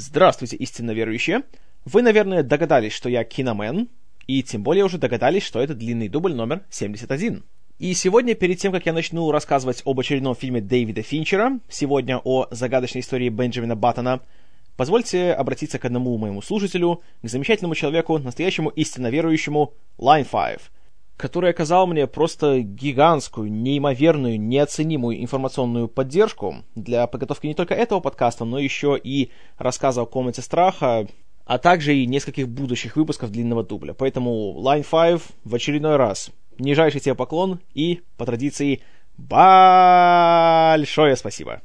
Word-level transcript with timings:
Здравствуйте, 0.00 0.54
истинно 0.54 0.92
верующие! 0.92 1.42
Вы, 1.84 2.02
наверное, 2.02 2.44
догадались, 2.44 2.92
что 2.92 3.08
я 3.08 3.24
киномен, 3.24 3.88
и 4.28 4.44
тем 4.44 4.62
более 4.62 4.84
уже 4.84 4.96
догадались, 4.96 5.42
что 5.42 5.60
это 5.60 5.74
длинный 5.74 6.08
дубль 6.08 6.34
номер 6.34 6.62
71. 6.70 7.42
И 7.80 7.94
сегодня, 7.94 8.36
перед 8.36 8.60
тем, 8.60 8.70
как 8.70 8.86
я 8.86 8.92
начну 8.92 9.28
рассказывать 9.32 9.82
об 9.84 9.98
очередном 9.98 10.36
фильме 10.36 10.60
Дэвида 10.60 11.02
Финчера, 11.02 11.58
сегодня 11.68 12.20
о 12.22 12.46
загадочной 12.52 13.00
истории 13.00 13.28
Бенджамина 13.28 13.74
Баттона, 13.74 14.20
позвольте 14.76 15.32
обратиться 15.32 15.80
к 15.80 15.84
одному 15.84 16.16
моему 16.16 16.42
слушателю, 16.42 17.02
к 17.22 17.28
замечательному 17.28 17.74
человеку, 17.74 18.18
настоящему 18.18 18.68
истинно 18.68 19.08
верующему 19.08 19.74
Line 19.98 20.28
5, 20.30 20.60
который 21.18 21.50
оказал 21.50 21.86
мне 21.88 22.06
просто 22.06 22.60
гигантскую, 22.60 23.52
неимоверную, 23.52 24.40
неоценимую 24.40 25.20
информационную 25.20 25.88
поддержку 25.88 26.64
для 26.76 27.06
подготовки 27.08 27.48
не 27.48 27.54
только 27.54 27.74
этого 27.74 27.98
подкаста, 28.00 28.44
но 28.44 28.58
еще 28.58 28.98
и 29.02 29.30
рассказа 29.58 30.02
о 30.02 30.06
комнате 30.06 30.42
страха, 30.42 31.08
а 31.44 31.58
также 31.58 31.96
и 31.96 32.06
нескольких 32.06 32.48
будущих 32.48 32.94
выпусков 32.96 33.32
длинного 33.32 33.64
дубля. 33.64 33.94
Поэтому 33.94 34.54
Line 34.62 34.86
5 34.88 35.20
в 35.44 35.54
очередной 35.54 35.96
раз. 35.96 36.30
Нижайший 36.58 37.00
тебе 37.00 37.16
поклон 37.16 37.58
и, 37.74 38.00
по 38.16 38.24
традиции, 38.24 38.80
большое 39.16 40.76
спасибо. 41.16 41.62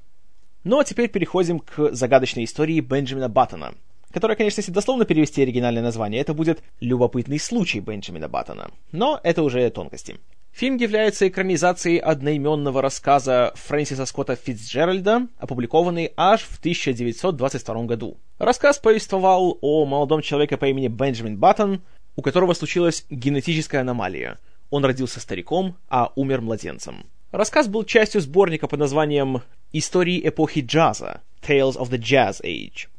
Ну 0.63 0.79
а 0.79 0.84
теперь 0.84 1.09
переходим 1.09 1.59
к 1.59 1.93
загадочной 1.93 2.45
истории 2.45 2.79
Бенджамина 2.79 3.29
Баттона— 3.29 3.76
которое, 4.13 4.35
конечно, 4.35 4.62
если 4.62 4.72
дословно 4.72 5.05
перевести 5.05 5.41
оригинальное 5.41 5.81
название, 5.81 6.21
это 6.21 6.34
будет 6.34 6.62
«Любопытный 6.80 7.40
случай 7.40 7.80
Бенджамина 7.80 8.30
Баттона». 8.30 8.71
Но 8.91 9.20
это 9.23 9.41
уже 9.41 9.70
тонкости. 9.71 10.17
Фильм 10.52 10.77
является 10.77 11.27
экранизацией 11.27 11.98
одноименного 11.98 12.84
рассказа 12.84 13.54
Фрэнсиса 13.55 14.05
Скотта 14.05 14.35
Фитцджеральда, 14.35 15.27
опубликованный 15.40 16.13
аж 16.16 16.44
в 16.44 16.59
1922 16.59 17.85
году. 17.85 18.18
Рассказ 18.38 18.77
повествовал 18.77 19.57
о 19.62 19.84
молодом 19.85 20.21
человеке 20.21 20.57
по 20.57 20.66
имени 20.66 20.90
Бенджамин 20.90 21.38
Баттон, 21.38 21.82
у 22.15 22.21
которого 22.21 22.54
случилась 22.54 23.05
генетическая 23.09 23.80
аномалия. 23.80 24.37
Он 24.70 24.85
родился 24.85 25.20
стариком, 25.20 25.76
а 25.90 26.12
умер 26.15 26.41
младенцем. 26.41 27.07
Рассказ 27.32 27.68
был 27.68 27.84
частью 27.84 28.21
сборника 28.21 28.68
под 28.68 28.80
названием 28.80 29.41
«Истории 29.71 30.21
эпохи 30.24 30.59
джаза» 30.59 31.21
Tales 31.41 31.77
of 31.77 31.90
the 31.90 31.98
Jazz 31.98 32.43
Age. 32.43 32.90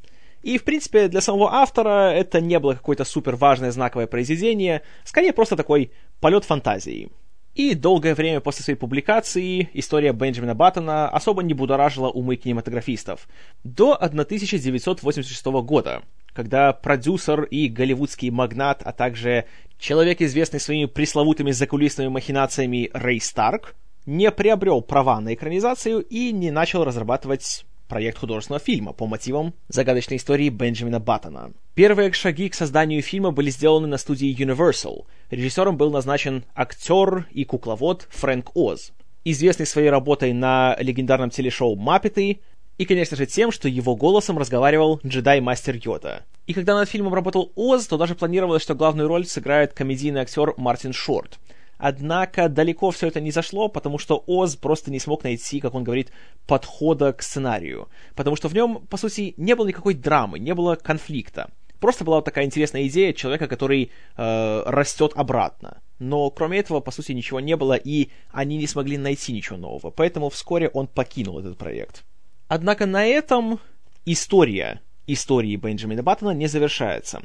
И, 0.44 0.58
в 0.58 0.64
принципе, 0.64 1.08
для 1.08 1.22
самого 1.22 1.54
автора 1.54 2.12
это 2.12 2.38
не 2.42 2.58
было 2.58 2.74
какое-то 2.74 3.04
супер 3.04 3.34
важное 3.34 3.70
знаковое 3.70 4.06
произведение, 4.06 4.82
скорее 5.04 5.32
просто 5.32 5.56
такой 5.56 5.90
полет 6.20 6.44
фантазии. 6.44 7.08
И 7.54 7.74
долгое 7.74 8.14
время 8.14 8.40
после 8.40 8.62
своей 8.62 8.78
публикации 8.78 9.70
история 9.72 10.12
Бенджамина 10.12 10.54
Баттона 10.54 11.08
особо 11.08 11.42
не 11.42 11.54
будоражила 11.54 12.10
умы 12.10 12.36
кинематографистов. 12.36 13.26
До 13.62 13.94
1986 13.94 15.46
года, 15.46 16.02
когда 16.34 16.74
продюсер 16.74 17.44
и 17.44 17.68
голливудский 17.68 18.28
магнат, 18.28 18.82
а 18.84 18.92
также 18.92 19.46
человек, 19.78 20.20
известный 20.20 20.60
своими 20.60 20.84
пресловутыми 20.84 21.52
закулисными 21.52 22.08
махинациями 22.08 22.90
Рэй 22.92 23.20
Старк, 23.22 23.76
не 24.04 24.30
приобрел 24.30 24.82
права 24.82 25.22
на 25.22 25.32
экранизацию 25.32 26.02
и 26.02 26.32
не 26.32 26.50
начал 26.50 26.84
разрабатывать 26.84 27.64
проект 27.88 28.18
художественного 28.18 28.60
фильма 28.60 28.92
по 28.92 29.06
мотивам 29.06 29.54
загадочной 29.68 30.16
истории 30.16 30.48
Бенджамина 30.48 31.00
Баттона. 31.00 31.52
Первые 31.74 32.12
шаги 32.12 32.48
к 32.48 32.54
созданию 32.54 33.02
фильма 33.02 33.30
были 33.30 33.50
сделаны 33.50 33.86
на 33.86 33.98
студии 33.98 34.34
Universal. 34.36 35.06
Режиссером 35.30 35.76
был 35.76 35.90
назначен 35.90 36.44
актер 36.54 37.26
и 37.30 37.44
кукловод 37.44 38.06
Фрэнк 38.10 38.50
Оз, 38.54 38.92
известный 39.24 39.66
своей 39.66 39.90
работой 39.90 40.32
на 40.32 40.76
легендарном 40.78 41.30
телешоу 41.30 41.76
«Маппеты», 41.76 42.40
и, 42.76 42.86
конечно 42.86 43.16
же, 43.16 43.26
тем, 43.26 43.52
что 43.52 43.68
его 43.68 43.94
голосом 43.94 44.36
разговаривал 44.36 45.00
джедай-мастер 45.06 45.76
Йода. 45.76 46.24
И 46.48 46.52
когда 46.52 46.74
над 46.74 46.88
фильмом 46.88 47.14
работал 47.14 47.52
Оз, 47.54 47.86
то 47.86 47.96
даже 47.96 48.16
планировалось, 48.16 48.62
что 48.62 48.74
главную 48.74 49.06
роль 49.06 49.26
сыграет 49.26 49.74
комедийный 49.74 50.22
актер 50.22 50.54
Мартин 50.56 50.92
Шорт— 50.92 51.38
Однако 51.86 52.48
далеко 52.48 52.90
все 52.92 53.08
это 53.08 53.20
не 53.20 53.30
зашло, 53.30 53.68
потому 53.68 53.98
что 53.98 54.24
Оз 54.26 54.56
просто 54.56 54.90
не 54.90 54.98
смог 54.98 55.22
найти, 55.22 55.60
как 55.60 55.74
он 55.74 55.84
говорит, 55.84 56.12
подхода 56.46 57.12
к 57.12 57.20
сценарию. 57.22 57.90
Потому 58.14 58.36
что 58.36 58.48
в 58.48 58.54
нем, 58.54 58.86
по 58.86 58.96
сути, 58.96 59.34
не 59.36 59.54
было 59.54 59.66
никакой 59.66 59.92
драмы, 59.92 60.38
не 60.38 60.54
было 60.54 60.76
конфликта. 60.76 61.50
Просто 61.80 62.04
была 62.04 62.16
вот 62.16 62.24
такая 62.24 62.46
интересная 62.46 62.86
идея 62.86 63.12
человека, 63.12 63.48
который 63.48 63.90
э, 64.16 64.62
растет 64.64 65.12
обратно. 65.14 65.82
Но 65.98 66.30
кроме 66.30 66.60
этого, 66.60 66.80
по 66.80 66.90
сути, 66.90 67.12
ничего 67.12 67.38
не 67.38 67.54
было, 67.54 67.74
и 67.74 68.08
они 68.30 68.56
не 68.56 68.66
смогли 68.66 68.96
найти 68.96 69.34
ничего 69.34 69.58
нового. 69.58 69.90
Поэтому 69.90 70.30
вскоре 70.30 70.68
он 70.68 70.86
покинул 70.86 71.38
этот 71.38 71.58
проект. 71.58 72.02
Однако 72.48 72.86
на 72.86 73.04
этом 73.04 73.60
история 74.06 74.80
истории 75.06 75.56
Бенджамина 75.56 76.02
Баттона 76.02 76.30
не 76.30 76.46
завершается. 76.46 77.20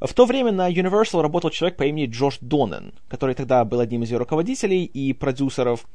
В 0.00 0.14
то 0.14 0.26
время 0.26 0.52
на 0.52 0.70
Universal 0.70 1.22
работал 1.22 1.50
человек 1.50 1.76
по 1.76 1.82
имени 1.84 2.06
Джош 2.06 2.38
Донен, 2.40 2.92
который 3.08 3.34
тогда 3.34 3.64
был 3.64 3.80
одним 3.80 4.04
из 4.04 4.10
ее 4.10 4.18
руководителей 4.18 4.84
и 4.84 5.12
продюсеров. 5.12 5.86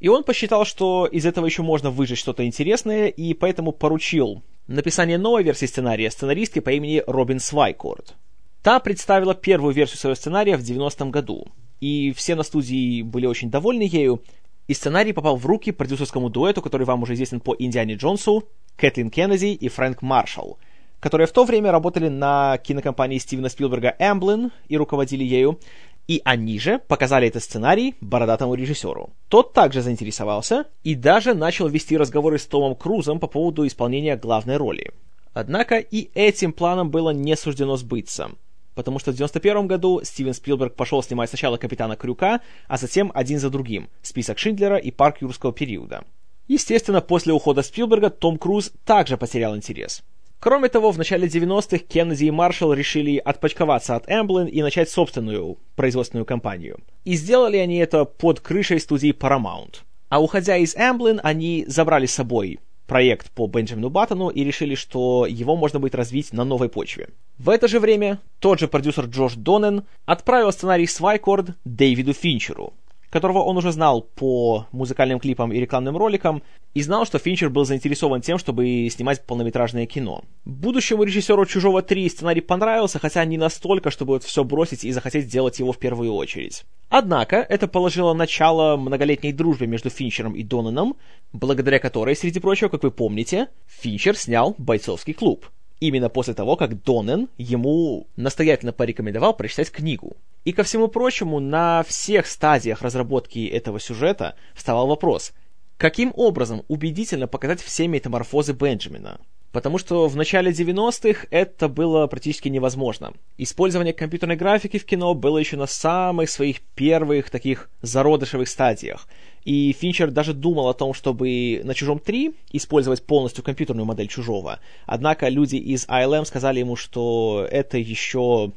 И 0.00 0.08
он 0.08 0.24
посчитал, 0.24 0.64
что 0.64 1.06
из 1.06 1.24
этого 1.26 1.46
еще 1.46 1.62
можно 1.62 1.90
выжать 1.90 2.18
что-то 2.18 2.44
интересное, 2.44 3.06
и 3.06 3.34
поэтому 3.34 3.70
поручил 3.70 4.42
написание 4.66 5.16
новой 5.16 5.44
версии 5.44 5.66
сценария 5.66 6.10
сценаристке 6.10 6.60
по 6.60 6.70
имени 6.70 7.04
Робин 7.06 7.38
Свайкорд. 7.38 8.16
Та 8.62 8.80
представила 8.80 9.34
первую 9.34 9.74
версию 9.74 9.98
своего 9.98 10.16
сценария 10.16 10.56
в 10.56 10.62
90-м 10.62 11.12
году, 11.12 11.46
и 11.80 12.12
все 12.16 12.34
на 12.34 12.42
студии 12.42 13.02
были 13.02 13.26
очень 13.26 13.50
довольны 13.50 13.82
ею, 13.82 14.22
и 14.66 14.74
сценарий 14.74 15.12
попал 15.12 15.36
в 15.36 15.46
руки 15.46 15.70
продюсерскому 15.70 16.30
дуэту, 16.30 16.62
который 16.62 16.84
вам 16.84 17.04
уже 17.04 17.14
известен 17.14 17.38
по 17.38 17.54
Индиане 17.56 17.94
Джонсу, 17.94 18.48
Кэтлин 18.76 19.10
Кеннеди 19.10 19.54
и 19.54 19.68
Фрэнк 19.68 20.02
Маршалл– 20.02 20.58
которые 21.02 21.26
в 21.26 21.32
то 21.32 21.44
время 21.44 21.72
работали 21.72 22.06
на 22.08 22.58
кинокомпании 22.58 23.18
Стивена 23.18 23.48
Спилберга 23.48 23.96
Эмблин 23.98 24.52
и 24.68 24.76
руководили 24.76 25.24
ею, 25.24 25.58
и 26.06 26.22
они 26.24 26.60
же 26.60 26.78
показали 26.78 27.26
этот 27.26 27.42
сценарий 27.42 27.96
бородатому 28.00 28.54
режиссеру. 28.54 29.10
Тот 29.28 29.52
также 29.52 29.82
заинтересовался 29.82 30.66
и 30.84 30.94
даже 30.94 31.34
начал 31.34 31.66
вести 31.66 31.96
разговоры 31.96 32.38
с 32.38 32.46
Томом 32.46 32.76
Крузом 32.76 33.18
по 33.18 33.26
поводу 33.26 33.66
исполнения 33.66 34.16
главной 34.16 34.58
роли. 34.58 34.92
Однако 35.34 35.78
и 35.78 36.08
этим 36.14 36.52
планом 36.52 36.90
было 36.90 37.10
не 37.10 37.36
суждено 37.36 37.76
сбыться, 37.76 38.30
потому 38.76 39.00
что 39.00 39.10
в 39.10 39.14
1991 39.14 39.66
году 39.66 40.02
Стивен 40.04 40.34
Спилберг 40.34 40.76
пошел 40.76 41.02
снимать 41.02 41.30
сначала 41.30 41.56
«Капитана 41.56 41.96
Крюка», 41.96 42.40
а 42.68 42.76
затем 42.76 43.10
один 43.12 43.40
за 43.40 43.50
другим 43.50 43.88
«Список 44.02 44.38
Шиндлера» 44.38 44.76
и 44.76 44.92
«Парк 44.92 45.20
юрского 45.20 45.52
периода». 45.52 46.04
Естественно, 46.46 47.00
после 47.00 47.32
ухода 47.32 47.62
Спилберга 47.62 48.10
Том 48.10 48.36
Круз 48.36 48.70
также 48.84 49.16
потерял 49.16 49.56
интерес. 49.56 50.04
Кроме 50.42 50.68
того, 50.68 50.90
в 50.90 50.98
начале 50.98 51.28
90-х 51.28 51.84
Кеннеди 51.86 52.24
и 52.24 52.30
Маршалл 52.32 52.72
решили 52.72 53.16
отпочковаться 53.16 53.94
от 53.94 54.08
Amblin 54.08 54.48
и 54.48 54.60
начать 54.60 54.90
собственную 54.90 55.56
производственную 55.76 56.26
компанию. 56.26 56.80
И 57.04 57.14
сделали 57.14 57.58
они 57.58 57.76
это 57.76 58.04
под 58.04 58.40
крышей 58.40 58.80
студии 58.80 59.12
Paramount. 59.12 59.82
А 60.08 60.20
уходя 60.20 60.56
из 60.56 60.74
Amblin, 60.74 61.20
они 61.22 61.64
забрали 61.68 62.06
с 62.06 62.14
собой 62.14 62.58
проект 62.88 63.30
по 63.30 63.46
Бенджамину 63.46 63.88
Баттону 63.88 64.30
и 64.30 64.42
решили, 64.42 64.74
что 64.74 65.26
его 65.26 65.54
можно 65.54 65.78
будет 65.78 65.94
развить 65.94 66.32
на 66.32 66.42
новой 66.42 66.68
почве. 66.68 67.10
В 67.38 67.48
это 67.48 67.68
же 67.68 67.78
время 67.78 68.18
тот 68.40 68.58
же 68.58 68.66
продюсер 68.66 69.04
Джош 69.04 69.34
Донен 69.34 69.84
отправил 70.06 70.50
сценарий 70.50 70.88
Свайкорд 70.88 71.50
Дэвиду 71.64 72.14
Финчеру, 72.14 72.72
которого 73.12 73.40
он 73.40 73.58
уже 73.58 73.72
знал 73.72 74.00
по 74.00 74.66
музыкальным 74.72 75.20
клипам 75.20 75.52
и 75.52 75.60
рекламным 75.60 75.98
роликам, 75.98 76.42
и 76.72 76.80
знал, 76.80 77.04
что 77.04 77.18
Финчер 77.18 77.50
был 77.50 77.66
заинтересован 77.66 78.22
тем, 78.22 78.38
чтобы 78.38 78.88
снимать 78.90 79.26
полнометражное 79.26 79.84
кино. 79.84 80.24
Будущему 80.46 81.02
режиссеру 81.02 81.44
«Чужого 81.44 81.82
3» 81.82 82.08
сценарий 82.08 82.40
понравился, 82.40 82.98
хотя 82.98 83.22
не 83.26 83.36
настолько, 83.36 83.90
чтобы 83.90 84.14
вот 84.14 84.24
все 84.24 84.42
бросить 84.44 84.84
и 84.84 84.92
захотеть 84.92 85.26
сделать 85.26 85.58
его 85.58 85.72
в 85.72 85.78
первую 85.78 86.14
очередь. 86.14 86.64
Однако, 86.88 87.36
это 87.36 87.68
положило 87.68 88.14
начало 88.14 88.78
многолетней 88.78 89.32
дружбе 89.32 89.66
между 89.66 89.90
Финчером 89.90 90.32
и 90.32 90.42
Донаном, 90.42 90.96
благодаря 91.34 91.78
которой, 91.78 92.16
среди 92.16 92.40
прочего, 92.40 92.70
как 92.70 92.82
вы 92.82 92.90
помните, 92.90 93.48
Финчер 93.66 94.16
снял 94.16 94.54
«Бойцовский 94.56 95.12
клуб», 95.12 95.46
именно 95.82 96.08
после 96.08 96.32
того, 96.32 96.54
как 96.56 96.80
Донен 96.84 97.28
ему 97.38 98.06
настоятельно 98.14 98.72
порекомендовал 98.72 99.34
прочитать 99.34 99.70
книгу. 99.72 100.16
И 100.44 100.52
ко 100.52 100.62
всему 100.62 100.86
прочему, 100.86 101.40
на 101.40 101.82
всех 101.82 102.26
стадиях 102.26 102.82
разработки 102.82 103.46
этого 103.46 103.80
сюжета 103.80 104.36
вставал 104.54 104.86
вопрос, 104.86 105.32
каким 105.78 106.12
образом 106.14 106.62
убедительно 106.68 107.26
показать 107.26 107.60
все 107.60 107.88
метаморфозы 107.88 108.52
Бенджамина? 108.52 109.18
Потому 109.50 109.76
что 109.76 110.06
в 110.06 110.16
начале 110.16 110.52
90-х 110.52 111.26
это 111.30 111.68
было 111.68 112.06
практически 112.06 112.48
невозможно. 112.48 113.12
Использование 113.36 113.92
компьютерной 113.92 114.36
графики 114.36 114.78
в 114.78 114.86
кино 114.86 115.14
было 115.14 115.38
еще 115.38 115.56
на 115.56 115.66
самых 115.66 116.30
своих 116.30 116.60
первых 116.74 117.28
таких 117.28 117.68
зародышевых 117.82 118.48
стадиях. 118.48 119.08
И 119.44 119.72
Финчер 119.72 120.10
даже 120.10 120.34
думал 120.34 120.68
о 120.68 120.74
том, 120.74 120.94
чтобы 120.94 121.60
на 121.64 121.74
«Чужом 121.74 121.98
3» 121.98 122.34
использовать 122.52 123.02
полностью 123.04 123.42
компьютерную 123.42 123.86
модель 123.86 124.08
«Чужого». 124.08 124.60
Однако 124.86 125.28
люди 125.28 125.56
из 125.56 125.86
ILM 125.86 126.24
сказали 126.24 126.60
ему, 126.60 126.76
что 126.76 127.46
это 127.50 127.78
еще 127.78 128.52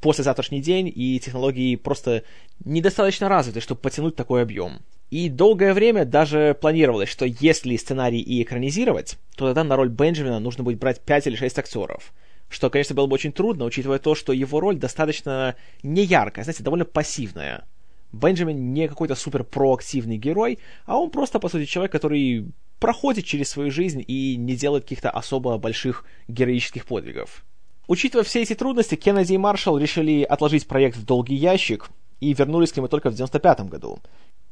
послезавтрашний 0.00 0.60
день, 0.60 0.92
и 0.94 1.18
технологии 1.18 1.74
просто 1.76 2.22
недостаточно 2.64 3.28
развиты, 3.28 3.60
чтобы 3.60 3.80
потянуть 3.80 4.14
такой 4.14 4.42
объем. 4.42 4.78
И 5.10 5.28
долгое 5.28 5.72
время 5.72 6.04
даже 6.04 6.56
планировалось, 6.60 7.08
что 7.08 7.24
если 7.24 7.76
сценарий 7.76 8.20
и 8.20 8.42
экранизировать, 8.42 9.16
то 9.36 9.46
тогда 9.46 9.64
на 9.64 9.74
роль 9.74 9.88
Бенджамина 9.88 10.38
нужно 10.38 10.62
будет 10.62 10.78
брать 10.78 11.00
5 11.00 11.26
или 11.28 11.34
6 11.34 11.58
актеров. 11.58 12.12
Что, 12.48 12.70
конечно, 12.70 12.94
было 12.94 13.06
бы 13.06 13.14
очень 13.14 13.32
трудно, 13.32 13.64
учитывая 13.64 13.98
то, 13.98 14.14
что 14.14 14.32
его 14.32 14.60
роль 14.60 14.76
достаточно 14.76 15.56
неяркая, 15.82 16.44
знаете, 16.44 16.62
довольно 16.62 16.84
пассивная. 16.84 17.64
Бенджамин 18.12 18.72
не 18.72 18.88
какой-то 18.88 19.14
супер 19.14 19.44
проактивный 19.44 20.16
герой, 20.16 20.58
а 20.86 20.98
он 20.98 21.10
просто, 21.10 21.38
по 21.38 21.48
сути, 21.48 21.66
человек, 21.66 21.92
который 21.92 22.52
проходит 22.78 23.24
через 23.24 23.50
свою 23.50 23.70
жизнь 23.70 24.02
и 24.06 24.36
не 24.36 24.56
делает 24.56 24.84
каких-то 24.84 25.10
особо 25.10 25.58
больших 25.58 26.04
героических 26.28 26.86
подвигов. 26.86 27.44
Учитывая 27.86 28.24
все 28.24 28.42
эти 28.42 28.54
трудности, 28.54 28.94
Кеннеди 28.94 29.32
и 29.32 29.38
Маршалл 29.38 29.78
решили 29.78 30.22
отложить 30.22 30.66
проект 30.66 30.96
в 30.96 31.04
долгий 31.04 31.34
ящик 31.34 31.88
и 32.20 32.34
вернулись 32.34 32.72
к 32.72 32.76
нему 32.76 32.88
только 32.88 33.10
в 33.10 33.14
1995 33.14 33.70
году, 33.70 34.00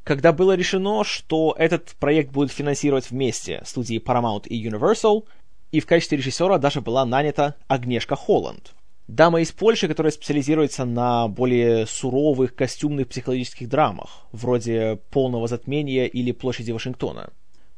когда 0.05 0.32
было 0.32 0.55
решено, 0.55 1.05
что 1.05 1.55
этот 1.59 1.94
проект 1.99 2.31
будет 2.31 2.50
финансировать 2.50 3.11
вместе 3.11 3.62
студии 3.64 4.00
Paramount 4.00 4.47
и 4.47 4.67
Universal, 4.67 5.25
и 5.73 5.81
в 5.81 5.87
качестве 5.87 6.19
режиссера 6.19 6.59
даже 6.59 6.81
была 6.81 7.05
нанята 7.05 7.56
Агнешка 7.69 8.17
Холланд. 8.17 8.75
Дама 9.08 9.41
из 9.41 9.53
Польши, 9.53 9.87
которая 9.87 10.11
специализируется 10.11 10.85
на 10.85 11.29
более 11.29 11.87
суровых 11.87 12.56
костюмных 12.56 13.06
психологических 13.08 13.69
драмах, 13.69 14.26
вроде 14.32 14.99
«Полного 15.11 15.47
затмения» 15.47 16.06
или 16.06 16.32
«Площади 16.32 16.73
Вашингтона». 16.73 17.31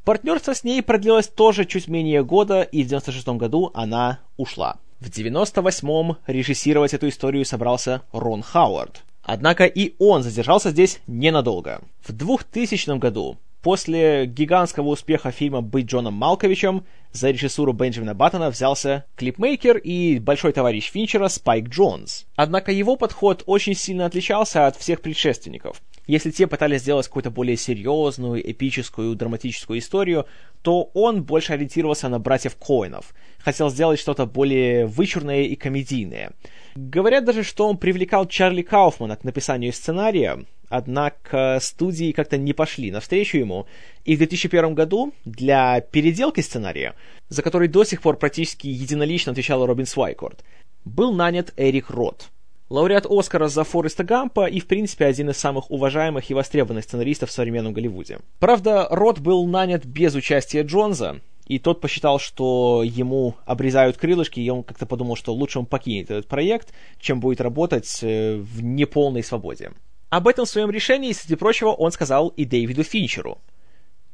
Партнерство 0.05 0.55
с 0.55 0.65
ней 0.65 0.83
продлилось 0.83 1.29
тоже 1.29 1.67
чуть 1.67 1.87
менее 1.87 2.25
года, 2.25 2.63
и 2.63 2.83
в 2.83 2.87
96 2.87 3.29
году 3.29 3.71
она 3.75 4.21
ушла. 4.39 4.77
В 5.01 5.11
98-м 5.11 6.17
режиссировать 6.27 6.95
эту 6.95 7.09
историю 7.09 7.45
собрался 7.45 8.03
Рон 8.13 8.43
Хауард. 8.43 9.05
Однако 9.23 9.67
и 9.67 9.95
он 9.99 10.23
задержался 10.23 10.71
здесь 10.71 11.01
ненадолго. 11.07 11.83
В 12.01 12.13
2000 12.13 12.99
году, 12.99 13.37
после 13.69 14.25
гигантского 14.25 14.89
успеха 14.89 15.31
фильма 15.31 15.61
«Быть 15.61 15.85
Джоном 15.85 16.15
Малковичем», 16.15 16.87
за 17.13 17.29
режиссуру 17.29 17.75
Бенджамина 17.75 18.15
Баттона 18.15 18.49
взялся 18.49 19.05
клипмейкер 19.17 19.77
и 19.77 20.19
большой 20.21 20.55
товарищ 20.55 20.91
Финчера 20.91 21.29
Спайк 21.29 21.69
Джонс. 21.69 22.25
Однако 22.35 22.73
его 22.73 22.97
подход 22.97 23.43
очень 23.45 23.75
сильно 23.75 24.07
отличался 24.07 24.69
от 24.69 24.77
всех 24.77 25.03
предшественников. 25.03 25.83
Если 26.07 26.31
те 26.31 26.47
пытались 26.47 26.81
сделать 26.81 27.09
какую-то 27.09 27.31
более 27.31 27.59
серьезную, 27.59 28.51
эпическую, 28.51 29.15
драматическую 29.15 29.81
историю, 29.81 30.25
то 30.63 30.85
он 30.95 31.23
больше 31.23 31.53
ориентировался 31.53 32.09
на 32.09 32.19
братьев 32.19 32.57
Коинов. 32.57 33.13
Хотел 33.39 33.69
сделать 33.69 34.01
что-то 34.01 34.25
более 34.25 34.87
вычурное 34.87 35.43
и 35.43 35.57
комедийное. 35.57 36.33
Говорят 36.75 37.27
даже, 37.27 37.43
что 37.43 37.69
он 37.69 37.77
привлекал 37.77 38.25
Чарли 38.25 38.63
Кауфмана 38.63 39.17
к 39.17 39.25
написанию 39.25 39.75
сценария, 39.75 40.47
однако 40.69 41.59
студии 41.61 42.13
как-то 42.13 42.37
не 42.37 42.53
пошли 42.53 42.91
навстречу 42.91 43.39
ему, 43.39 43.67
и 44.05 44.15
в 44.15 44.19
2001 44.19 44.75
году 44.75 45.13
для 45.25 45.81
переделки 45.81 46.41
сценария, 46.41 46.95
за 47.29 47.43
который 47.43 47.69
до 47.69 47.85
сих 47.85 48.03
пор 48.03 48.17
практически 48.17 48.67
единолично 48.67 49.33
отвечал 49.33 49.65
Робин 49.67 49.87
Свайкорд, 49.87 50.45
был 50.85 51.13
нанят 51.13 51.53
Эрик 51.57 51.91
Рот– 51.91 52.31
Лауреат 52.71 53.07
Оскара 53.09 53.49
за 53.49 53.65
Фореста 53.65 54.05
Гампа 54.05 54.47
и, 54.47 54.61
в 54.61 54.67
принципе, 54.67 55.07
один 55.07 55.31
из 55.31 55.39
самых 55.39 55.71
уважаемых 55.71 56.31
и 56.31 56.35
востребованных 56.35 56.85
сценаристов 56.85 57.31
в 57.31 57.33
современном 57.33 57.73
Голливуде. 57.73 58.19
Правда, 58.41 58.87
Рот 58.91 59.21
был 59.21 59.47
нанят 59.47 59.87
без 59.87 60.15
участия 60.15 60.63
Джонса, 60.63 61.21
и 61.47 61.59
тот 61.59 61.81
посчитал, 61.81 62.19
что 62.19 62.83
ему 62.85 63.37
обрезают 63.47 63.97
крылышки, 63.97 64.41
и 64.41 64.51
он 64.51 64.65
как-то 64.65 64.85
подумал, 64.85 65.17
что 65.17 65.33
лучше 65.33 65.61
он 65.61 65.67
покинет 65.67 66.11
этот 66.11 66.29
проект, 66.29 66.75
чем 67.01 67.21
будет 67.21 67.41
работать 67.41 68.01
э, 68.03 68.37
в 68.37 68.63
неполной 68.63 69.23
свободе. 69.23 69.73
Об 70.11 70.29
этом 70.29 70.47
своем 70.47 70.71
решении, 70.71 71.13
среди 71.13 71.37
прочего, 71.37 71.71
он 71.71 71.93
сказал 71.93 72.29
и 72.29 72.45
Дэвиду 72.45 72.83
Финчеру– 72.83 73.39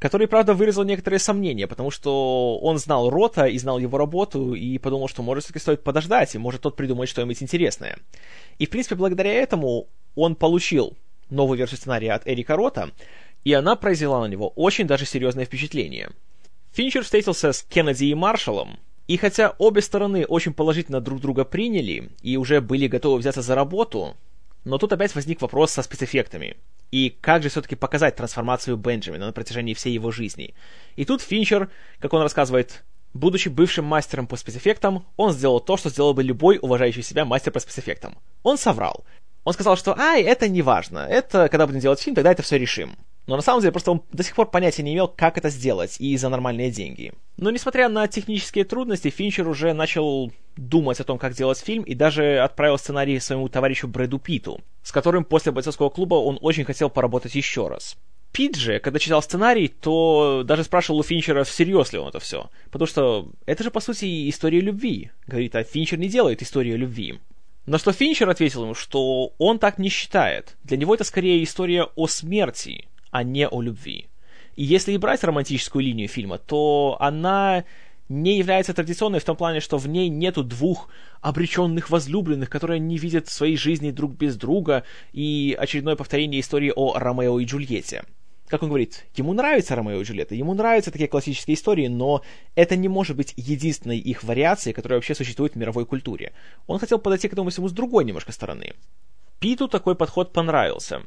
который, 0.05 0.27
правда, 0.27 0.53
выразил 0.53 0.85
некоторые 0.85 1.19
сомнения, 1.19 1.67
потому 1.67 1.91
что 1.91 2.59
он 2.59 2.77
знал 2.77 3.09
Рота 3.09 3.47
и 3.47 3.57
знал 3.57 3.79
его 3.79 3.97
работу, 3.97 4.53
и 4.53 4.77
подумал, 4.77 5.09
что, 5.09 5.23
может, 5.23 5.45
все-таки 5.45 5.63
стоит 5.63 5.83
подождать, 5.83 6.35
и 6.35 6.39
может 6.39 6.61
тот 6.61 6.77
придумать 6.77 7.09
что-нибудь 7.09 7.43
интересное. 7.43 7.99
И, 8.59 8.67
в 8.67 8.69
принципе, 8.69 8.97
благодаря 8.97 9.33
этому 9.33 9.89
он 10.15 10.37
получил 10.37 10.95
новую 11.31 11.57
версию 11.57 11.79
сценария 11.79 12.13
от 12.13 12.29
Эрика 12.29 12.55
Рота, 12.55 12.91
и 13.45 13.55
она 13.55 13.77
произвела 13.77 14.21
на 14.21 14.27
него 14.27 14.49
очень 14.49 14.87
даже 14.87 15.07
серьезное 15.07 15.47
впечатление. 15.47 16.11
Финчер 16.73 17.03
встретился 17.03 17.53
с 17.53 17.63
Кеннеди 17.63 18.05
и 18.05 18.15
Маршалом, 18.15 18.79
и 19.07 19.17
хотя 19.17 19.55
обе 19.57 19.81
стороны 19.81 20.27
очень 20.27 20.53
положительно 20.53 21.01
друг 21.01 21.23
друга 21.23 21.47
приняли 21.47 22.11
и 22.21 22.37
уже 22.37 22.61
были 22.61 22.89
готовы 22.89 23.21
взяться 23.21 23.41
за 23.41 23.55
работу, 23.55 24.17
но 24.65 24.79
тут 24.79 24.93
опять 24.93 25.15
возник 25.15 25.41
вопрос 25.41 25.73
со 25.73 25.83
спецэффектами. 25.83 26.57
И 26.91 27.11
как 27.21 27.43
же 27.43 27.49
все-таки 27.49 27.77
показать 27.77 28.17
трансформацию 28.17 28.77
Бенджамина 28.77 29.27
на 29.27 29.33
протяжении 29.33 29.75
всей 29.75 29.93
его 29.93 30.11
жизни? 30.11 30.55
И 30.97 31.05
тут 31.05 31.23
Финчер, 31.23 31.71
как 31.99 32.13
он 32.13 32.23
рассказывает, 32.23 32.85
будучи 33.15 33.49
бывшим 33.49 33.85
мастером 33.85 34.27
по 34.27 34.37
спецэффектам, 34.37 35.07
он 35.17 35.33
сделал 35.33 35.61
то, 35.61 35.77
что 35.77 35.91
сделал 35.91 36.15
бы 36.15 36.23
любой 36.23 36.59
уважающий 36.61 37.03
себя 37.03 37.25
мастер 37.25 37.53
по 37.53 37.61
спецэффектам. 37.61 38.19
Он 38.43 38.59
соврал. 38.59 39.05
Он 39.45 39.53
сказал, 39.53 39.77
что 39.77 39.99
«Ай, 39.99 40.23
это 40.23 40.49
не 40.49 40.63
важно, 40.63 41.01
это 41.01 41.49
когда 41.49 41.67
будем 41.67 41.81
делать 41.81 42.01
фильм, 42.01 42.15
тогда 42.15 42.33
это 42.33 42.43
все 42.43 42.59
решим». 42.59 42.97
Но 43.27 43.37
на 43.37 43.43
самом 43.43 43.61
деле 43.61 43.73
просто 43.73 43.91
он 43.91 44.03
до 44.13 44.23
сих 44.23 44.35
пор 44.35 44.51
понятия 44.51 44.83
не 44.83 44.93
имел, 44.93 45.09
как 45.09 45.39
это 45.39 45.49
сделать, 45.49 45.97
и 45.99 46.17
за 46.17 46.29
нормальные 46.29 46.71
деньги. 46.71 47.13
Но 47.37 47.51
несмотря 47.51 47.89
на 47.89 48.07
технические 48.07 48.65
трудности, 48.65 49.09
Финчер 49.09 49.49
уже 49.49 49.73
начал 49.73 50.31
думать 50.57 51.01
о 51.01 51.05
том, 51.05 51.19
как 51.19 51.35
делать 51.35 51.59
фильм, 51.59 51.85
и 51.85 51.95
даже 51.95 52.39
отправил 52.39 52.79
сценарий 52.79 53.19
своему 53.19 53.49
товарищу 53.49 53.89
Брэду 53.89 54.19
Питу, 54.19 54.61
с 54.83 54.93
которым 54.93 55.25
после 55.25 55.53
бойцовского 55.53 55.89
клуба 55.89 56.17
он 56.17 56.39
очень 56.43 56.65
хотел 56.65 56.91
поработать 56.91 57.35
еще 57.35 57.69
раз. 57.69 57.97
Пит 58.33 58.57
же, 58.57 58.81
когда 58.81 58.99
читал 58.99 59.23
сценарий, 59.23 59.69
то 59.69 60.43
даже 60.45 60.65
спрашивал 60.65 60.99
у 60.99 61.03
Финчера, 61.05 61.45
всерьез 61.45 61.93
ли 61.93 62.01
он 62.01 62.09
это 62.09 62.19
все. 62.19 62.51
Потому 62.73 62.89
что 62.89 63.29
это 63.47 63.63
же, 63.63 63.71
по 63.71 63.79
сути, 63.79 64.29
история 64.29 64.61
любви. 64.61 65.13
Говорит, 65.29 65.55
а 65.55 65.63
Финчер 65.63 66.01
не 66.01 66.09
делает 66.09 66.43
историю 66.43 66.77
любви. 66.77 67.21
На 67.67 67.79
что 67.79 67.93
Финчер 67.93 68.29
ответил 68.29 68.65
ему, 68.65 68.75
что 68.75 69.33
он 69.39 69.61
так 69.61 69.79
не 69.79 69.89
считает. 69.89 70.57
Для 70.65 70.77
него 70.77 70.97
это 70.97 71.05
скорее 71.05 71.45
история 71.45 71.85
о 71.95 72.09
смерти, 72.09 72.89
а 73.15 73.23
не 73.23 73.47
о 73.47 73.63
любви. 73.63 74.09
И 74.57 74.65
если 74.65 74.91
и 74.91 74.99
брать 74.99 75.23
романтическую 75.23 75.85
линию 75.85 76.09
фильма, 76.09 76.39
то 76.39 76.97
она 76.99 77.65
не 78.09 78.37
является 78.37 78.75
традиционной 78.75 79.21
в 79.21 79.25
том 79.25 79.37
плане, 79.37 79.61
что 79.61 79.79
в 79.79 79.87
ней 79.87 80.09
нету 80.09 80.43
двух 80.43 80.89
обреченных 81.21 81.91
возлюбленных, 81.91 82.51
которые 82.51 82.81
не 82.81 82.99
видят 82.99 83.29
своей 83.29 83.57
жизни 83.57 83.93
друг 83.93 84.17
без 84.17 84.35
друга, 84.37 84.83
и 85.13 85.57
очередное 85.57 85.95
повторение 85.95 86.41
истории 86.41 86.73
о 86.75 86.99
Ромео 86.99 87.39
и 87.39 87.45
Джульетте. 87.45 88.03
Как 88.49 88.65
он 88.65 88.69
говорит, 88.69 89.07
ему 89.15 89.33
нравится 89.33 89.77
Ромео 89.77 90.01
и 90.01 90.05
Джульетта, 90.05 90.35
ему 90.35 90.53
нравятся 90.53 90.91
такие 90.91 91.09
классические 91.09 91.55
истории, 91.55 91.87
но 91.87 92.23
это 92.57 92.75
не 92.75 92.89
может 92.89 93.17
быть 93.17 93.33
единственной 93.37 93.99
их 93.99 94.25
вариацией, 94.25 94.75
которая 94.75 94.99
вообще 94.99 95.15
существует 95.15 95.53
в 95.55 95.57
мировой 95.57 95.87
культуре. 95.87 96.33
Он 96.67 96.81
хотел 96.81 96.99
подойти 96.99 97.29
к 97.29 97.35
этому 97.35 97.51
всему 97.51 97.69
с 97.69 97.73
другой 97.73 98.05
немножко 98.05 98.33
стороны. 98.33 98.73
Питу 99.39 99.69
такой 99.69 99.95
подход 99.95 100.33
понравился. 100.33 101.03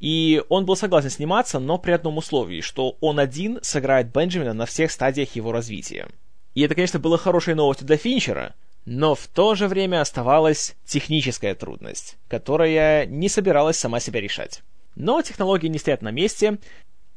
И 0.00 0.42
он 0.48 0.64
был 0.64 0.76
согласен 0.76 1.10
сниматься, 1.10 1.58
но 1.58 1.78
при 1.78 1.92
одном 1.92 2.18
условии, 2.18 2.60
что 2.60 2.96
он 3.00 3.18
один 3.18 3.58
сыграет 3.62 4.12
Бенджамина 4.12 4.54
на 4.54 4.66
всех 4.66 4.92
стадиях 4.92 5.34
его 5.34 5.52
развития. 5.52 6.08
И 6.54 6.62
это, 6.62 6.74
конечно, 6.74 6.98
было 6.98 7.18
хорошей 7.18 7.54
новостью 7.54 7.86
для 7.86 7.96
Финчера, 7.96 8.54
но 8.84 9.14
в 9.14 9.26
то 9.26 9.54
же 9.54 9.68
время 9.68 10.00
оставалась 10.00 10.76
техническая 10.84 11.54
трудность, 11.54 12.16
которая 12.28 13.06
не 13.06 13.28
собиралась 13.28 13.76
сама 13.78 14.00
себя 14.00 14.20
решать. 14.20 14.62
Но 14.94 15.20
технологии 15.22 15.68
не 15.68 15.78
стоят 15.78 16.02
на 16.02 16.10
месте, 16.10 16.58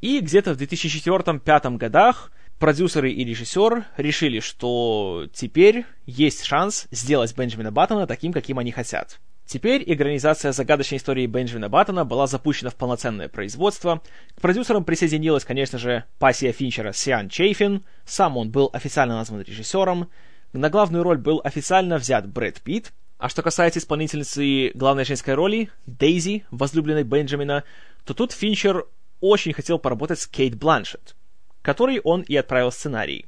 и 0.00 0.20
где-то 0.20 0.54
в 0.54 0.58
2004-2005 0.58 1.76
годах 1.76 2.32
продюсеры 2.58 3.10
и 3.10 3.24
режиссер 3.24 3.86
решили, 3.96 4.40
что 4.40 5.26
теперь 5.32 5.84
есть 6.06 6.44
шанс 6.44 6.86
сделать 6.90 7.34
Бенджамина 7.36 7.72
Баттона 7.72 8.06
таким, 8.06 8.32
каким 8.32 8.58
они 8.58 8.70
хотят. 8.70 9.18
Теперь 9.52 9.84
экранизация 9.86 10.52
загадочной 10.52 10.96
истории 10.96 11.26
Бенджамина 11.26 11.68
Баттона 11.68 12.06
была 12.06 12.26
запущена 12.26 12.70
в 12.70 12.74
полноценное 12.74 13.28
производство. 13.28 14.00
К 14.34 14.40
продюсерам 14.40 14.82
присоединилась, 14.82 15.44
конечно 15.44 15.78
же, 15.78 16.04
пассия 16.18 16.52
Финчера 16.52 16.94
Сиан 16.94 17.28
Чейфин, 17.28 17.84
сам 18.06 18.38
он 18.38 18.50
был 18.50 18.70
официально 18.72 19.14
назван 19.14 19.42
режиссером. 19.42 20.08
На 20.54 20.70
главную 20.70 21.04
роль 21.04 21.18
был 21.18 21.42
официально 21.44 21.98
взят 21.98 22.26
Брэд 22.26 22.62
Питт, 22.62 22.94
а 23.18 23.28
что 23.28 23.42
касается 23.42 23.78
исполнительницы 23.78 24.70
главной 24.72 25.04
женской 25.04 25.34
роли, 25.34 25.68
Дейзи, 25.84 26.46
возлюбленной 26.50 27.04
Бенджамина, 27.04 27.64
то 28.06 28.14
тут 28.14 28.32
Финчер 28.32 28.86
очень 29.20 29.52
хотел 29.52 29.78
поработать 29.78 30.20
с 30.20 30.26
Кейт 30.26 30.54
Бланшетт, 30.54 31.14
которой 31.60 32.00
он 32.00 32.22
и 32.22 32.34
отправил 32.36 32.72
сценарий. 32.72 33.26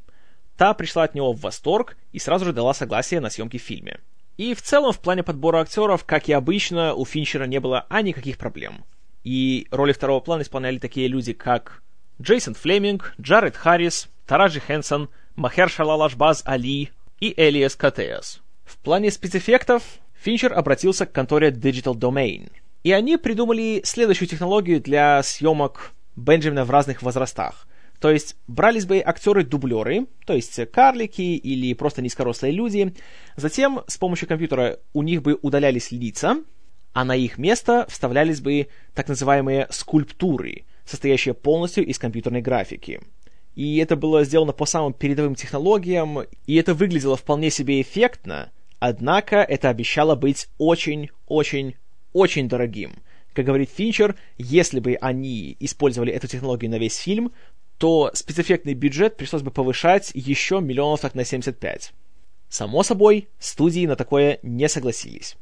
Та 0.56 0.72
пришла 0.72 1.02
от 1.02 1.14
него 1.14 1.34
в 1.34 1.40
восторг 1.42 1.98
и 2.12 2.18
сразу 2.18 2.46
же 2.46 2.54
дала 2.54 2.72
согласие 2.72 3.20
на 3.20 3.28
съемки 3.28 3.58
в 3.58 3.62
фильме. 3.62 4.00
И 4.36 4.54
в 4.54 4.62
целом 4.62 4.92
в 4.92 5.00
плане 5.00 5.22
подбора 5.22 5.58
актеров, 5.58 6.04
как 6.04 6.28
и 6.28 6.32
обычно, 6.32 6.94
у 6.94 7.04
Финчера 7.04 7.44
не 7.44 7.60
было 7.60 7.86
а 7.88 8.02
никаких 8.02 8.38
проблем. 8.38 8.84
И 9.22 9.66
роли 9.70 9.92
второго 9.92 10.20
плана 10.20 10.42
исполняли 10.42 10.78
такие 10.78 11.08
люди, 11.08 11.32
как 11.32 11.82
Джейсон 12.20 12.54
Флеминг, 12.54 13.14
Джаред 13.20 13.56
Харрис, 13.56 14.08
Тараджи 14.26 14.60
Хэнсон, 14.60 15.08
Махер 15.36 15.68
Шалалашбаз 15.68 16.42
Али 16.44 16.90
и 17.20 17.34
Элиас 17.36 17.76
Катеас. 17.76 18.42
В 18.64 18.76
плане 18.78 19.10
спецэффектов 19.10 19.82
Финчер 20.14 20.52
обратился 20.52 21.06
к 21.06 21.12
конторе 21.12 21.50
Digital 21.50 21.94
Domain. 21.94 22.50
И 22.82 22.92
они 22.92 23.16
придумали 23.16 23.82
следующую 23.84 24.28
технологию 24.28 24.80
для 24.80 25.22
съемок 25.22 25.92
Бенджамина 26.16 26.64
в 26.64 26.70
разных 26.70 27.02
возрастах. 27.02 27.66
То 28.04 28.10
есть 28.10 28.36
брались 28.46 28.84
бы 28.84 29.02
актеры-дублеры, 29.02 30.08
то 30.26 30.34
есть 30.34 30.70
карлики 30.70 31.22
или 31.22 31.72
просто 31.72 32.02
низкорослые 32.02 32.52
люди. 32.52 32.92
Затем 33.34 33.80
с 33.86 33.96
помощью 33.96 34.28
компьютера 34.28 34.78
у 34.92 35.02
них 35.02 35.22
бы 35.22 35.38
удалялись 35.40 35.90
лица, 35.90 36.36
а 36.92 37.06
на 37.06 37.16
их 37.16 37.38
место 37.38 37.86
вставлялись 37.88 38.42
бы 38.42 38.68
так 38.92 39.08
называемые 39.08 39.68
скульптуры, 39.70 40.66
состоящие 40.84 41.32
полностью 41.32 41.86
из 41.86 41.98
компьютерной 41.98 42.42
графики. 42.42 43.00
И 43.54 43.78
это 43.78 43.96
было 43.96 44.22
сделано 44.24 44.52
по 44.52 44.66
самым 44.66 44.92
передовым 44.92 45.34
технологиям, 45.34 46.24
и 46.46 46.56
это 46.56 46.74
выглядело 46.74 47.16
вполне 47.16 47.48
себе 47.48 47.80
эффектно, 47.80 48.52
однако 48.80 49.36
это 49.36 49.70
обещало 49.70 50.14
быть 50.14 50.48
очень-очень-очень 50.58 52.48
дорогим. 52.50 52.96
Как 53.34 53.46
говорит 53.46 53.68
Финчер, 53.74 54.14
если 54.38 54.78
бы 54.78 54.96
они 55.00 55.56
использовали 55.58 56.12
эту 56.12 56.28
технологию 56.28 56.70
на 56.70 56.78
весь 56.78 56.96
фильм, 56.96 57.32
то 57.84 58.10
спецэффектный 58.14 58.72
бюджет 58.72 59.18
пришлось 59.18 59.42
бы 59.42 59.50
повышать 59.50 60.10
еще 60.14 60.62
миллионов 60.62 61.02
так 61.02 61.14
на 61.14 61.22
75. 61.22 61.92
Само 62.48 62.82
собой, 62.82 63.28
студии 63.38 63.84
на 63.84 63.94
такое 63.94 64.38
не 64.42 64.70
согласились. 64.70 65.36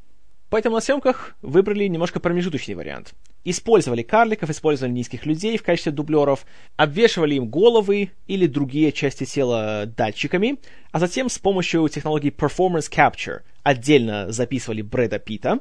Поэтому 0.51 0.75
на 0.75 0.81
съемках 0.81 1.37
выбрали 1.41 1.87
немножко 1.87 2.19
промежуточный 2.19 2.75
вариант. 2.75 3.15
Использовали 3.45 4.03
карликов, 4.03 4.51
использовали 4.51 4.93
низких 4.93 5.25
людей 5.25 5.57
в 5.57 5.63
качестве 5.63 5.93
дублеров, 5.93 6.45
обвешивали 6.75 7.37
им 7.37 7.47
головы 7.47 8.11
или 8.27 8.49
другие 8.49 8.91
части 8.91 9.23
тела 9.23 9.87
датчиками, 9.87 10.59
а 10.91 10.99
затем 10.99 11.29
с 11.29 11.39
помощью 11.39 11.89
технологии 11.89 12.35
Performance 12.37 12.91
Capture 12.91 13.43
отдельно 13.63 14.33
записывали 14.33 14.83
Брэда 14.83 15.21
Питта 15.21 15.61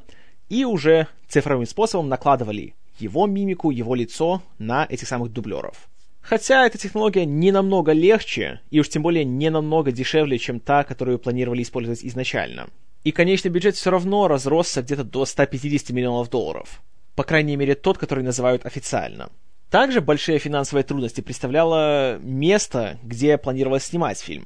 и 0.49 0.65
уже 0.65 1.09
цифровым 1.27 1.67
способом 1.67 2.09
накладывали 2.09 2.73
его 2.97 3.27
мимику, 3.27 3.69
его 3.69 3.93
лицо 3.93 4.41
на 4.57 4.87
этих 4.89 5.07
самых 5.07 5.31
дублеров. 5.31 5.90
Хотя 6.21 6.65
эта 6.65 6.77
технология 6.77 7.25
не 7.25 7.51
намного 7.51 7.91
легче, 7.91 8.61
и 8.69 8.79
уж 8.79 8.89
тем 8.89 9.03
более 9.03 9.25
не 9.25 9.49
намного 9.49 9.91
дешевле, 9.91 10.37
чем 10.37 10.59
та, 10.59 10.83
которую 10.83 11.19
планировали 11.19 11.63
использовать 11.63 12.03
изначально– 12.03 12.69
и 13.03 13.11
конечный 13.11 13.49
бюджет 13.49 13.75
все 13.75 13.89
равно 13.89 14.27
разросся 14.27 14.81
где-то 14.81 15.03
до 15.03 15.25
150 15.25 15.89
миллионов 15.89 16.29
долларов. 16.29 16.81
По 17.15 17.23
крайней 17.23 17.55
мере, 17.55 17.75
тот, 17.75 17.97
который 17.97 18.23
называют 18.23 18.65
официально. 18.65 19.29
Также 19.69 20.01
большие 20.01 20.37
финансовые 20.37 20.83
трудности 20.83 21.21
представляло 21.21 22.19
место, 22.19 22.99
где 23.03 23.37
планировалось 23.37 23.85
снимать 23.85 24.19
фильм. 24.19 24.45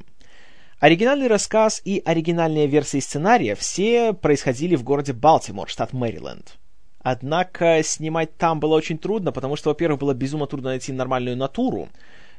Оригинальный 0.80 1.28
рассказ 1.28 1.82
и 1.84 2.02
оригинальные 2.06 2.68
версии 2.68 3.00
сценария 3.00 3.56
все 3.56 4.14
происходили 4.14 4.76
в 4.76 4.84
городе 4.84 5.14
Балтимор, 5.14 5.68
штат 5.68 5.94
Мэриленд. 5.94 6.58
Однако 7.06 7.84
снимать 7.84 8.36
там 8.36 8.60
было 8.60 8.74
очень 8.74 8.98
трудно, 8.98 9.32
потому 9.32 9.56
что, 9.56 9.70
во-первых, 9.70 10.00
было 10.00 10.16
безумно 10.16 10.48
трудно 10.48 10.70
найти 10.70 10.92
нормальную 10.92 11.38
натуру, 11.38 11.90